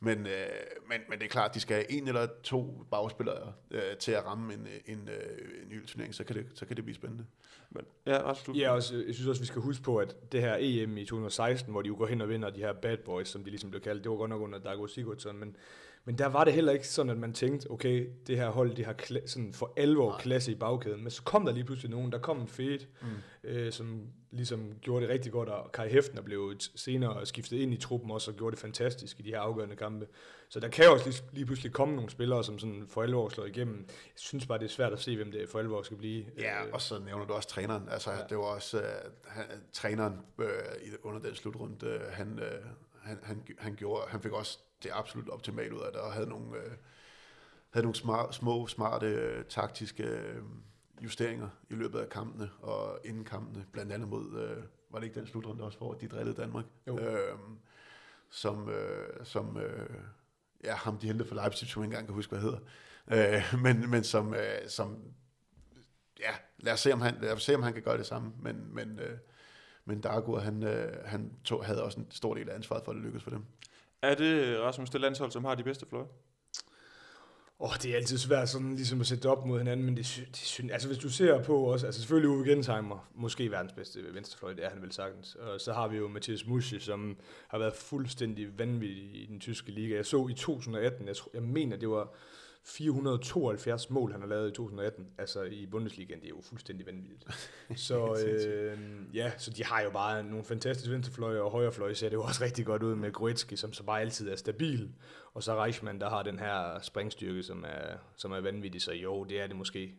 [0.05, 0.47] Men, øh,
[0.89, 4.11] men, men det er klart, at de skal have en eller to bagspillere øh, til
[4.11, 6.95] at ramme en, en, øh, en ny turnering, så kan, det, så kan det blive
[6.95, 7.25] spændende.
[7.69, 10.57] Men, ja, også, ja også, jeg synes også, vi skal huske på, at det her
[10.59, 13.43] EM i 2016, hvor de jo går hen og vinder de her bad boys, som
[13.43, 15.55] de ligesom blev kaldt, det var godt nok under Dago Sigurdsson, men
[16.05, 18.85] men der var det heller ikke sådan, at man tænkte, okay, det her hold, de
[18.85, 20.21] har kla- sådan for alvor Nej.
[20.21, 21.01] klasse i bagkæden.
[21.01, 23.49] Men så kom der lige pludselig nogen, der kom en fed, mm.
[23.49, 27.77] øh, som ligesom gjorde det rigtig godt, og Kai Hæften blev senere skiftet ind i
[27.77, 30.07] truppen også, og gjorde det fantastisk i de her afgørende kampe.
[30.49, 33.29] Så der kan jo også lige, lige pludselig komme nogle spillere, som sådan for alvor
[33.29, 33.77] slår igennem.
[33.87, 36.25] Jeg synes bare, det er svært at se, hvem det for alvor skal blive.
[36.37, 37.89] Ja, og så nævner du også træneren.
[37.89, 38.17] Altså, ja.
[38.29, 38.83] det var også uh,
[39.27, 40.45] han, træneren uh,
[41.03, 42.69] under den slutrunde, uh, han, uh,
[43.01, 46.29] han, han, han, gjorde, han fik også det absolut optimale ud af det, og havde
[46.29, 46.71] nogle, øh,
[47.69, 50.41] havde nogle smart, små, smarte, øh, taktiske øh,
[51.01, 55.19] justeringer i løbet af kampene og inden kampene, blandt andet mod, øh, var det ikke
[55.19, 56.65] den slutrunde også, hvor de drillede Danmark?
[56.87, 56.99] Jo.
[56.99, 57.57] Øhm,
[58.29, 59.89] som, øh, som øh,
[60.63, 62.59] ja, ham de hentede fra Leipzig, som jeg ikke engang kan huske, hvad hedder.
[63.07, 64.97] Øh, men, men som, øh, som,
[66.19, 68.33] ja, lad os, se, om han, lad os se, om han kan gøre det samme.
[68.41, 69.17] Men, men, øh,
[69.85, 72.95] men Dagur, han, øh, han tog, havde også en stor del af ansvaret for, at
[72.95, 73.45] det lykkedes for dem.
[74.05, 76.05] Er det, øh, Rasmus, det landshold, som har de bedste fløje?
[77.59, 80.05] Åh, oh, det er altid svært sådan ligesom at sætte op mod hinanden, men det,
[80.05, 83.73] sy- det synes, altså hvis du ser på også, altså selvfølgelig Uwe Gensheimer, måske verdens
[83.73, 85.35] bedste venstrefløj, det er han vel sagtens.
[85.35, 89.71] Og så har vi jo Mathias Musche, som har været fuldstændig vanvittig i den tyske
[89.71, 89.95] liga.
[89.95, 92.13] Jeg så i 2018, jeg, tror, jeg mener det var
[92.67, 97.51] 472 mål, han har lavet i 2018, altså i Bundesligaen, det er jo fuldstændig vanvittigt.
[97.87, 98.77] Så øh,
[99.13, 102.43] ja, så de har jo bare nogle fantastiske venstrefløje, og højrefløje ser det jo også
[102.43, 104.91] rigtig godt ud med Goretzki, som så bare altid er stabil,
[105.33, 109.23] og så Reichmann, der har den her springstyrke, som er, som er vanvittig, så jo,
[109.23, 109.95] det er det måske.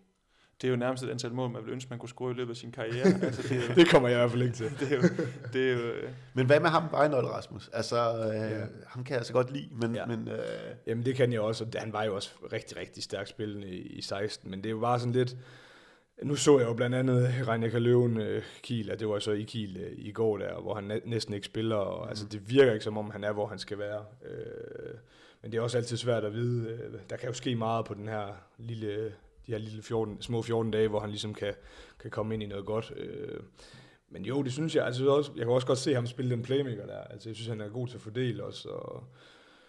[0.61, 2.51] Det er jo nærmest et antal mål, man ville ønske, man kunne score i løbet
[2.51, 3.07] af sin karriere.
[3.27, 4.71] altså, det, er jo, Det kommer jeg i hvert fald ikke til.
[4.81, 5.03] det er jo,
[5.53, 7.71] det er jo øh, Men hvad med ham, Beinhold Rasmus?
[7.73, 8.65] Altså, øh, Ja.
[8.87, 10.01] ham kan jeg altså godt lide, men, Ja.
[10.01, 10.17] ja.
[10.17, 10.39] men øh,
[10.87, 13.81] Jamen det kan jeg også, og han var jo også rigtig, rigtig stærk spillende i,
[13.87, 15.37] i 16, men det er jo bare sådan lidt,
[16.23, 19.43] nu så jeg jo blandt andet Reinecker Løven øh, Kiel, og det var så i
[19.43, 22.09] Kiel øh, i går der, hvor han næ- næsten ikke spiller, og mm.
[22.09, 24.05] altså det virker ikke som om han er, hvor han skal være.
[24.31, 24.95] Øh,
[25.43, 27.95] men det er også altid svært at vide, øh, der kan jo ske meget på
[27.95, 28.27] den her
[28.59, 29.13] lille,
[29.47, 31.55] de her lille 14, små 14 dage, hvor han ligesom kan,
[32.01, 32.93] kan komme ind i noget godt.
[32.97, 33.41] Øh,
[34.09, 36.43] men jo, det synes jeg, altså også, jeg kan også godt se ham spille den
[36.43, 39.05] playmaker der, altså jeg synes, han er god til at fordele også, og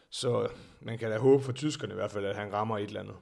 [0.09, 0.49] så
[0.81, 3.15] man kan da håbe for tyskerne i hvert fald, at han rammer et eller andet.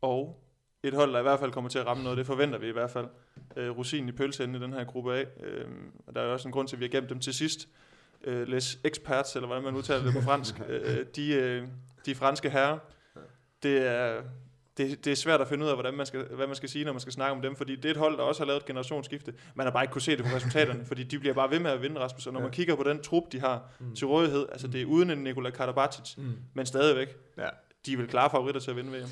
[0.00, 0.44] og
[0.82, 2.72] et hold, der i hvert fald kommer til at ramme noget, det forventer vi i
[2.72, 3.06] hvert fald.
[3.56, 5.24] Øh, Rosinen i pølseenden i den her gruppe A.
[5.40, 5.68] Øh,
[6.06, 7.68] og der er jo også en grund til, at vi har gemt dem til sidst.
[8.24, 10.60] Øh, les experts, eller hvordan man udtaler det på fransk.
[10.68, 11.68] øh, de, øh,
[12.06, 12.78] de franske herrer.
[13.62, 14.22] Det er,
[14.78, 16.84] det, det er svært at finde ud af, hvordan man skal, hvad man skal sige,
[16.84, 18.60] når man skal snakke om dem, fordi det er et hold, der også har lavet
[18.60, 19.34] et generationsskifte.
[19.54, 21.70] Man har bare ikke kunne se det på resultaterne, fordi de bliver bare ved med
[21.70, 22.26] at vinde, Rasmus.
[22.26, 22.54] Og når man Ja.
[22.54, 23.94] kigger på den trup, de har Mm.
[23.94, 26.24] til rådighed, altså det er uden en Nikola Karabatic, Mm.
[26.54, 27.48] men stadigvæk, Ja.
[27.86, 29.06] de er vel klare favoritter til at vinde VM.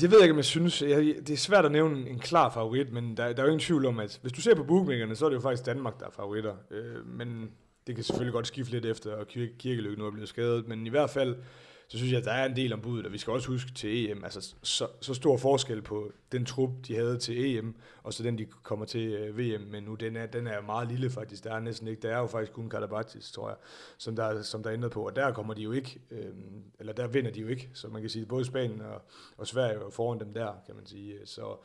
[0.00, 0.82] Det ved jeg ikke, om jeg synes.
[0.82, 3.60] Jeg, det er svært at nævne en klar favorit, men der, der er jo ingen
[3.60, 6.06] tvivl om, at hvis du ser på bookmakerne, så er det jo faktisk Danmark, der
[6.06, 6.54] er favoritter.
[6.70, 7.50] Øh, men
[7.86, 10.68] det kan selvfølgelig godt skifte lidt efter, at Kirke, Kirkeløk nu er blevet skadet.
[10.68, 11.36] Men i hvert fald,
[11.92, 13.72] så synes jeg, at der er en del om budet, og vi skal også huske
[13.72, 18.12] til EM, altså så, så stor forskel på den trup, de havde til EM, og
[18.12, 21.10] så den, de kommer til øh, VM men nu, den er, den er meget lille
[21.10, 21.44] faktisk.
[21.44, 23.56] Der er næsten ikke, der er jo faktisk kun Karabatis, tror jeg,
[23.98, 26.30] som der, som der er ændret på, og der kommer de jo ikke, øh,
[26.80, 29.02] eller der vinder de jo ikke, så man kan sige, både Spanien og,
[29.36, 31.14] og Sverige er jo foran dem der, kan man sige.
[31.24, 31.56] Så,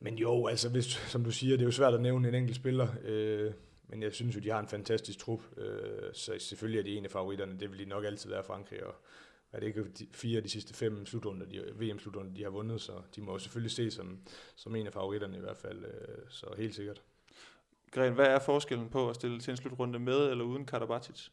[0.00, 2.56] men jo, altså hvis, som du siger, det er jo svært at nævne en enkelt
[2.56, 3.52] spiller, øh,
[3.88, 7.04] men jeg synes jo, de har en fantastisk trup, øh, så selvfølgelig er de en
[7.04, 8.94] af favoritterne, det vil de nok altid være Frankrig, og
[9.52, 12.80] er det ikke de, fire af de sidste fem slutrunder, de, VM-slutrunder, de har vundet,
[12.80, 14.18] så de må jo selvfølgelig se som,
[14.56, 17.02] som en af favoritterne i hvert fald, øh, så helt sikkert.
[17.90, 21.28] Gren, hvad er forskellen på at stille til en slutrunde med eller uden Karabatic?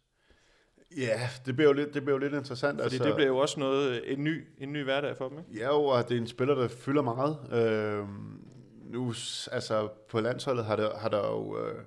[0.98, 2.82] ja, det bliver jo lidt, det bliver jo lidt interessant.
[2.82, 5.64] Fordi altså, det bliver jo også noget, en ny, en ny hverdag for dem, ikke?
[5.64, 7.38] Ja, jo, og det er en spiller, der fylder meget.
[7.54, 8.06] Øh,
[8.94, 9.14] nu,
[9.52, 11.58] altså, på landsholdet har der, har der jo...
[11.60, 11.84] Øh,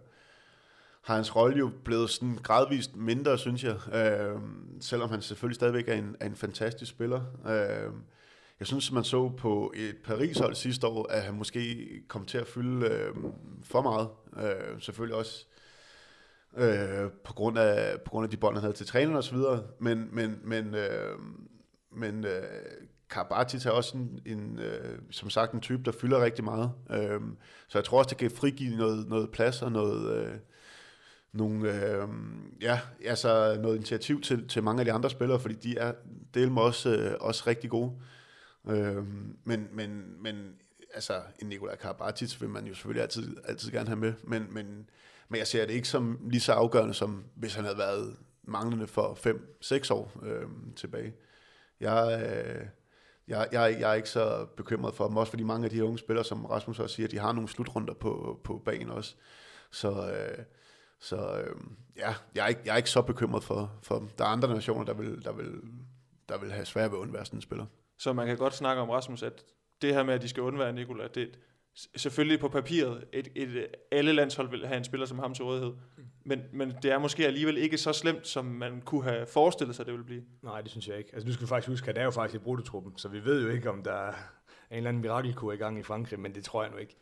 [1.03, 3.77] har hans rolle jo blevet sådan gradvist mindre, synes jeg.
[3.95, 4.41] Øh,
[4.81, 7.21] selvom han selvfølgelig stadigvæk er en, er en fantastisk spiller.
[7.47, 7.93] Øh,
[8.61, 12.47] jeg synes, man så på et Paris-hold sidste år, at han måske kom til at
[12.47, 13.15] fylde øh,
[13.65, 14.09] for meget.
[14.47, 15.47] Øh, selvfølgelig også
[16.57, 19.39] øh, på, grund af, på grund af de bånd, han havde til træneren osv.
[19.79, 21.19] Men, men, men, øh,
[21.93, 22.43] men øh,
[23.11, 26.73] Karabatic er også en, en øh, som sagt en type, der fylder rigtig meget.
[26.91, 27.21] Øh,
[27.69, 30.17] så jeg tror også, det kan frigive noget, noget plads og noget...
[30.17, 30.35] Øh,
[31.33, 32.09] nogle, øh,
[32.61, 35.93] ja, altså noget initiativ til, til mange af de andre spillere, fordi de er
[36.35, 37.93] del med også, øh, også rigtig gode.
[38.69, 39.05] Øh,
[39.45, 40.55] men, men, men
[40.95, 44.91] altså, en Nikola Karabatic vil man jo selvfølgelig altid, altid gerne have med, men, men,
[45.29, 48.87] men jeg ser det ikke som lige så afgørende, som hvis han havde været manglende
[48.87, 49.19] for
[49.89, 51.15] 5-6 år øh, tilbage.
[51.81, 52.67] Jeg, øh,
[53.29, 55.83] jeg, jeg, jeg er ikke så bekymret for dem, også fordi mange af de her
[55.83, 59.15] unge spillere, som Rasmus også siger, de har nogle slutrunder på, på banen også.
[59.71, 60.45] Så, øh,
[61.03, 61.57] så øh,
[61.97, 64.09] ja, jeg er, ikke, jeg er ikke så bekymret for, for dem.
[64.19, 65.61] Der er andre nationer, der vil, der vil,
[66.29, 67.67] der vil have svært ved at undvære sådan en spiller.
[67.99, 69.45] Så man kan godt snakke om, Rasmus, at
[69.83, 73.67] det her med, at de skal undvære Nikola, det er selvfølgelig på papiret, et, et,
[73.91, 75.73] alle landshold vil have en spiller som ham til rådighed.
[76.25, 79.87] Men, men det er måske alligevel ikke så slemt, som man kunne have forestillet sig,
[79.87, 80.23] det ville blive.
[80.43, 81.11] Nej, det synes jeg ikke.
[81.13, 83.25] Altså nu skal vi faktisk huske, at det er jo faktisk i brutotruppen, så vi
[83.25, 84.13] ved jo ikke, om der er
[84.71, 86.97] en eller anden mirakelkur i gang i Frankrig, men det tror jeg nu ikke.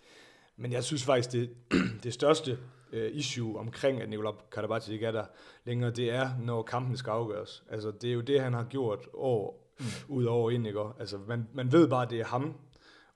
[0.56, 1.50] Men jeg synes faktisk, det,
[2.04, 2.58] det største
[2.92, 5.24] øh, issue omkring, at Nikola Karabatic ikke er der
[5.64, 7.64] længere, det er, når kampen skal afgøres.
[7.70, 9.84] Altså, det er jo det, han har gjort år mm.
[10.08, 10.80] ud og år ind, ikke?
[10.98, 12.54] Altså, man, man ved bare, at det er ham,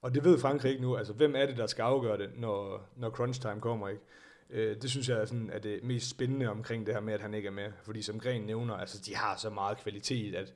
[0.04, 0.96] Og det ved Frankrig ikke nu.
[0.96, 4.02] Altså, hvem er det, der skal afgøre det, når, når crunch time kommer, ikke?
[4.50, 7.20] Øh, det synes jeg er, sådan, er det mest spændende omkring det her med, at
[7.20, 7.72] han ikke er med.
[7.82, 10.54] Fordi som Gren nævner, altså, de har så meget kvalitet, at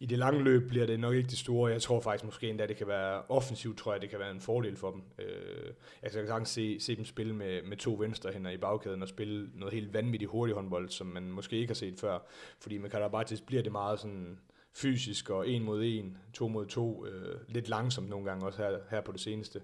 [0.00, 1.72] i det lange løb bliver det nok ikke det store.
[1.72, 4.40] Jeg tror faktisk måske endda, det kan være offensivt, tror jeg, det kan være en
[4.40, 5.02] fordel for dem.
[5.18, 5.72] Øh,
[6.02, 9.08] altså, jeg kan sagtens se, se dem spille med, med to venstrehænder i bagkæden og
[9.08, 12.18] spille noget helt vanvittigt hurtigt håndbold, som man måske ikke har set før.
[12.60, 14.38] Fordi med Karabatis bliver det meget sådan
[14.74, 18.78] fysisk og en mod en, to mod to, øh, lidt langsomt nogle gange også her,
[18.90, 19.62] her på det seneste.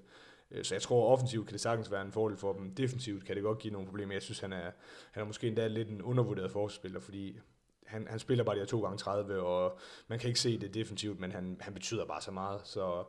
[0.51, 2.74] Øh, så jeg tror, offensivt kan det sagtens være en fordel for dem.
[2.74, 4.12] Defensivt kan det godt give nogle problemer.
[4.12, 4.70] Jeg synes, han er,
[5.11, 7.39] han er måske endda lidt en undervurderet forspiller, fordi
[7.87, 9.78] han, han spiller bare de her to gange 30 og
[10.09, 12.61] man kan ikke se det defensivt, men han, han betyder bare så meget.
[12.64, 13.05] Så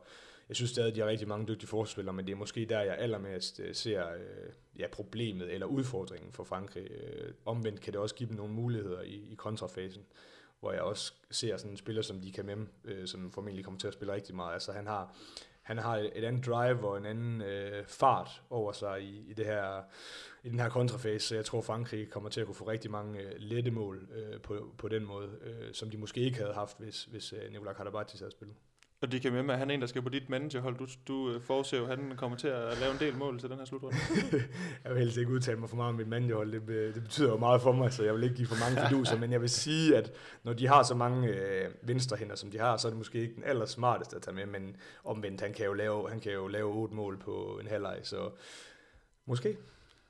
[0.49, 2.81] jeg synes stadig, at de har rigtig mange dygtige forspillere, men det er måske der,
[2.81, 6.91] jeg allermest øh, ser øh, ja, problemet eller udfordringen for Frankrig.
[6.91, 10.03] Øh, omvendt kan det også give dem nogle muligheder i, i kontrafasen
[10.59, 13.87] hvor jeg også ser sådan en spiller som de kan øh, som formentlig kommer til
[13.87, 14.53] at spille rigtig meget.
[14.53, 15.15] Altså han har,
[15.67, 19.45] han har et andet drive og en anden øh, fart over sig i, i, det
[19.45, 19.81] her,
[20.43, 23.19] i den her kontrafase, så jeg tror Frankrig kommer til at kunne få rigtig mange
[23.19, 26.79] øh, lette mål øh, på, på den måde, øh, som de måske ikke havde haft,
[26.79, 28.55] hvis, hvis øh, Nicolai Karabatis havde spillet.
[29.01, 30.77] Og det kan med, at han er en, der skal på dit managerhold.
[30.77, 33.49] Du, du øh, forudser jo, at han kommer til at lave en del mål til
[33.49, 33.97] den her slutrunde.
[34.83, 36.51] jeg vil helst ikke udtale mig for meget om mit managerhold.
[36.51, 39.17] Det, det betyder jo meget for mig, så jeg vil ikke give for mange fiduser.
[39.17, 40.11] men jeg vil sige, at
[40.43, 43.35] når de har så mange øh, venstrehænder, som de har, så er det måske ikke
[43.35, 44.45] den aller smarteste at tage med.
[44.45, 47.99] Men omvendt, han kan jo lave, han kan jo lave otte mål på en halvleg,
[48.03, 48.29] så
[49.25, 49.57] måske.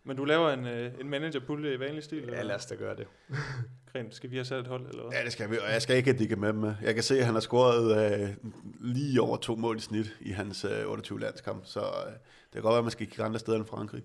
[0.04, 2.30] Men du laver en, øh, en managerpulje i vanlig stil?
[2.32, 3.08] Ja, lad os da gøre det.
[3.92, 4.88] Gren, skal vi have sat et hold?
[4.90, 5.12] Eller hvad?
[5.20, 6.76] Ja, det skal vi, og jeg skal ikke have med med.
[6.82, 8.30] Jeg kan se, at han har scoret øh,
[8.82, 12.62] lige over to mål i snit i hans øh, 28 landskamp, så øh, det kan
[12.62, 14.04] godt være, at man skal kigge andre steder end Frankrig.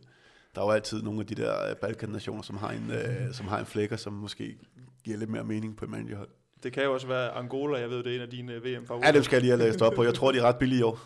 [0.55, 3.47] Der er jo altid nogle af de der øh, Balkan-nationer, som har en, øh, som
[3.47, 4.57] har en flækker, som måske
[5.05, 6.29] giver lidt mere mening på et managerhold.
[6.63, 9.09] Det kan jo også være Angola, jeg ved, det er en af dine øh, VM-favoritter.
[9.09, 10.05] Ja, det skal jeg lige have læst op på.
[10.05, 11.01] Jeg tror, de er ret billige i år.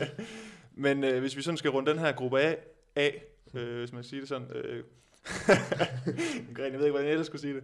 [0.84, 2.54] Men øh, hvis vi sådan skal runde den her gruppe A,
[2.96, 3.24] af,
[3.54, 4.48] øh, hvis man siger det sådan.
[4.54, 4.84] Øh,
[6.56, 7.62] Gren, jeg ved ikke, hvordan jeg ellers skulle sige det.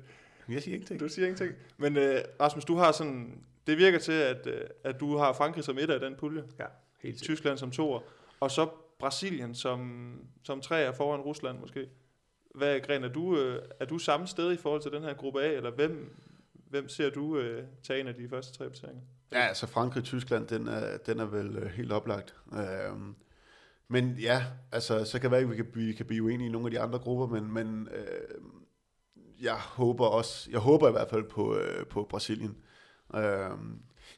[0.48, 1.00] Jeg siger ingenting.
[1.00, 1.52] Du siger ingenting.
[1.76, 5.64] Men øh, Rasmus, du har sådan, det virker til, at, øh, at du har Frankrig
[5.64, 6.44] som et af den pulje.
[6.58, 6.64] Ja,
[7.02, 8.00] helt Tyskland som toer.
[8.40, 8.68] Og så
[8.98, 10.10] Brasilien som,
[10.42, 11.88] som treer foran Rusland måske.
[12.54, 15.42] Hvad, Gren, er du, øh, er du samme sted i forhold til den her gruppe
[15.42, 16.16] A, eller hvem,
[16.70, 19.02] hvem ser du øh, tage en af de første tre placeringer?
[19.32, 22.34] Ja, altså Frankrig-Tyskland, den er, den er vel øh, helt oplagt.
[22.52, 22.96] Øh,
[23.88, 26.52] men ja, altså, så kan det være, at vi kan, vi kan blive uenige i
[26.52, 28.40] nogle af de andre grupper, men, men øh,
[29.40, 32.56] jeg håber også, jeg håber i hvert fald på, øh, på Brasilien.
[33.14, 33.20] Øh,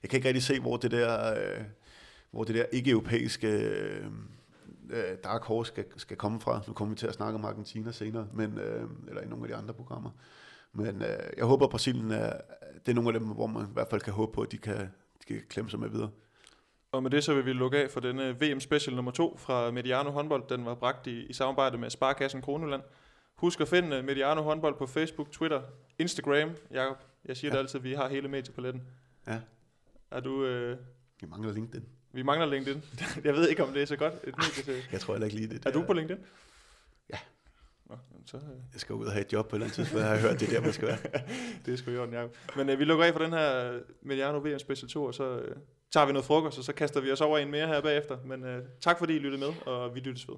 [0.03, 1.65] jeg kan ikke rigtig se, hvor det der, øh,
[2.31, 4.07] hvor det der ikke-europæiske øh,
[4.91, 6.63] øh, Dark Horse skal, skal komme fra.
[6.67, 9.49] Nu kommer vi til at snakke om Argentina senere, men, øh, eller i nogle af
[9.49, 10.11] de andre programmer.
[10.73, 12.33] Men øh, jeg håber, at Brasilien er,
[12.87, 14.59] det er nogle af dem, hvor man i hvert fald kan håbe på, at de
[14.59, 16.11] kan, de kan klemme sig med videre.
[16.93, 19.71] Og med det så vil vi lukke af for denne VM Special nummer 2 fra
[19.71, 20.43] Mediano Håndbold.
[20.49, 22.83] Den var bragt i, i samarbejde med Sparkassen Kroneland.
[23.41, 25.63] Husk at finde Mediano Håndbold på Facebook, Twitter,
[25.99, 26.51] Instagram.
[26.71, 27.57] Jakob, jeg siger ja.
[27.57, 28.83] det altid, vi har hele mediepaletten.
[29.27, 29.41] Ja.
[30.11, 30.45] Er du...
[30.45, 30.79] Øh,
[31.21, 31.87] vi mangler LinkedIn.
[32.13, 32.83] Vi mangler LinkedIn.
[33.25, 34.83] jeg ved ikke, om det er så godt et medie til.
[34.93, 35.67] Jeg tror heller ikke lige det.
[35.67, 36.25] Er du på LinkedIn?
[37.13, 37.19] Ja.
[37.89, 38.43] Nå, så, øh.
[38.73, 40.41] Jeg skal ud og have et job på et eller andet tidspunkt, jeg har hørt,
[40.41, 40.99] det er der, man skal være.
[41.67, 42.37] det er sgu i orden, Jacob.
[42.57, 45.57] Men øh, vi lukker af for den her Mediano VM Special 2, og så øh,
[45.93, 48.19] tager vi noget frokost, og så kaster vi os over en mere her bagefter.
[48.25, 50.37] Men øh, tak fordi I lyttede med, og vi lyttes ved.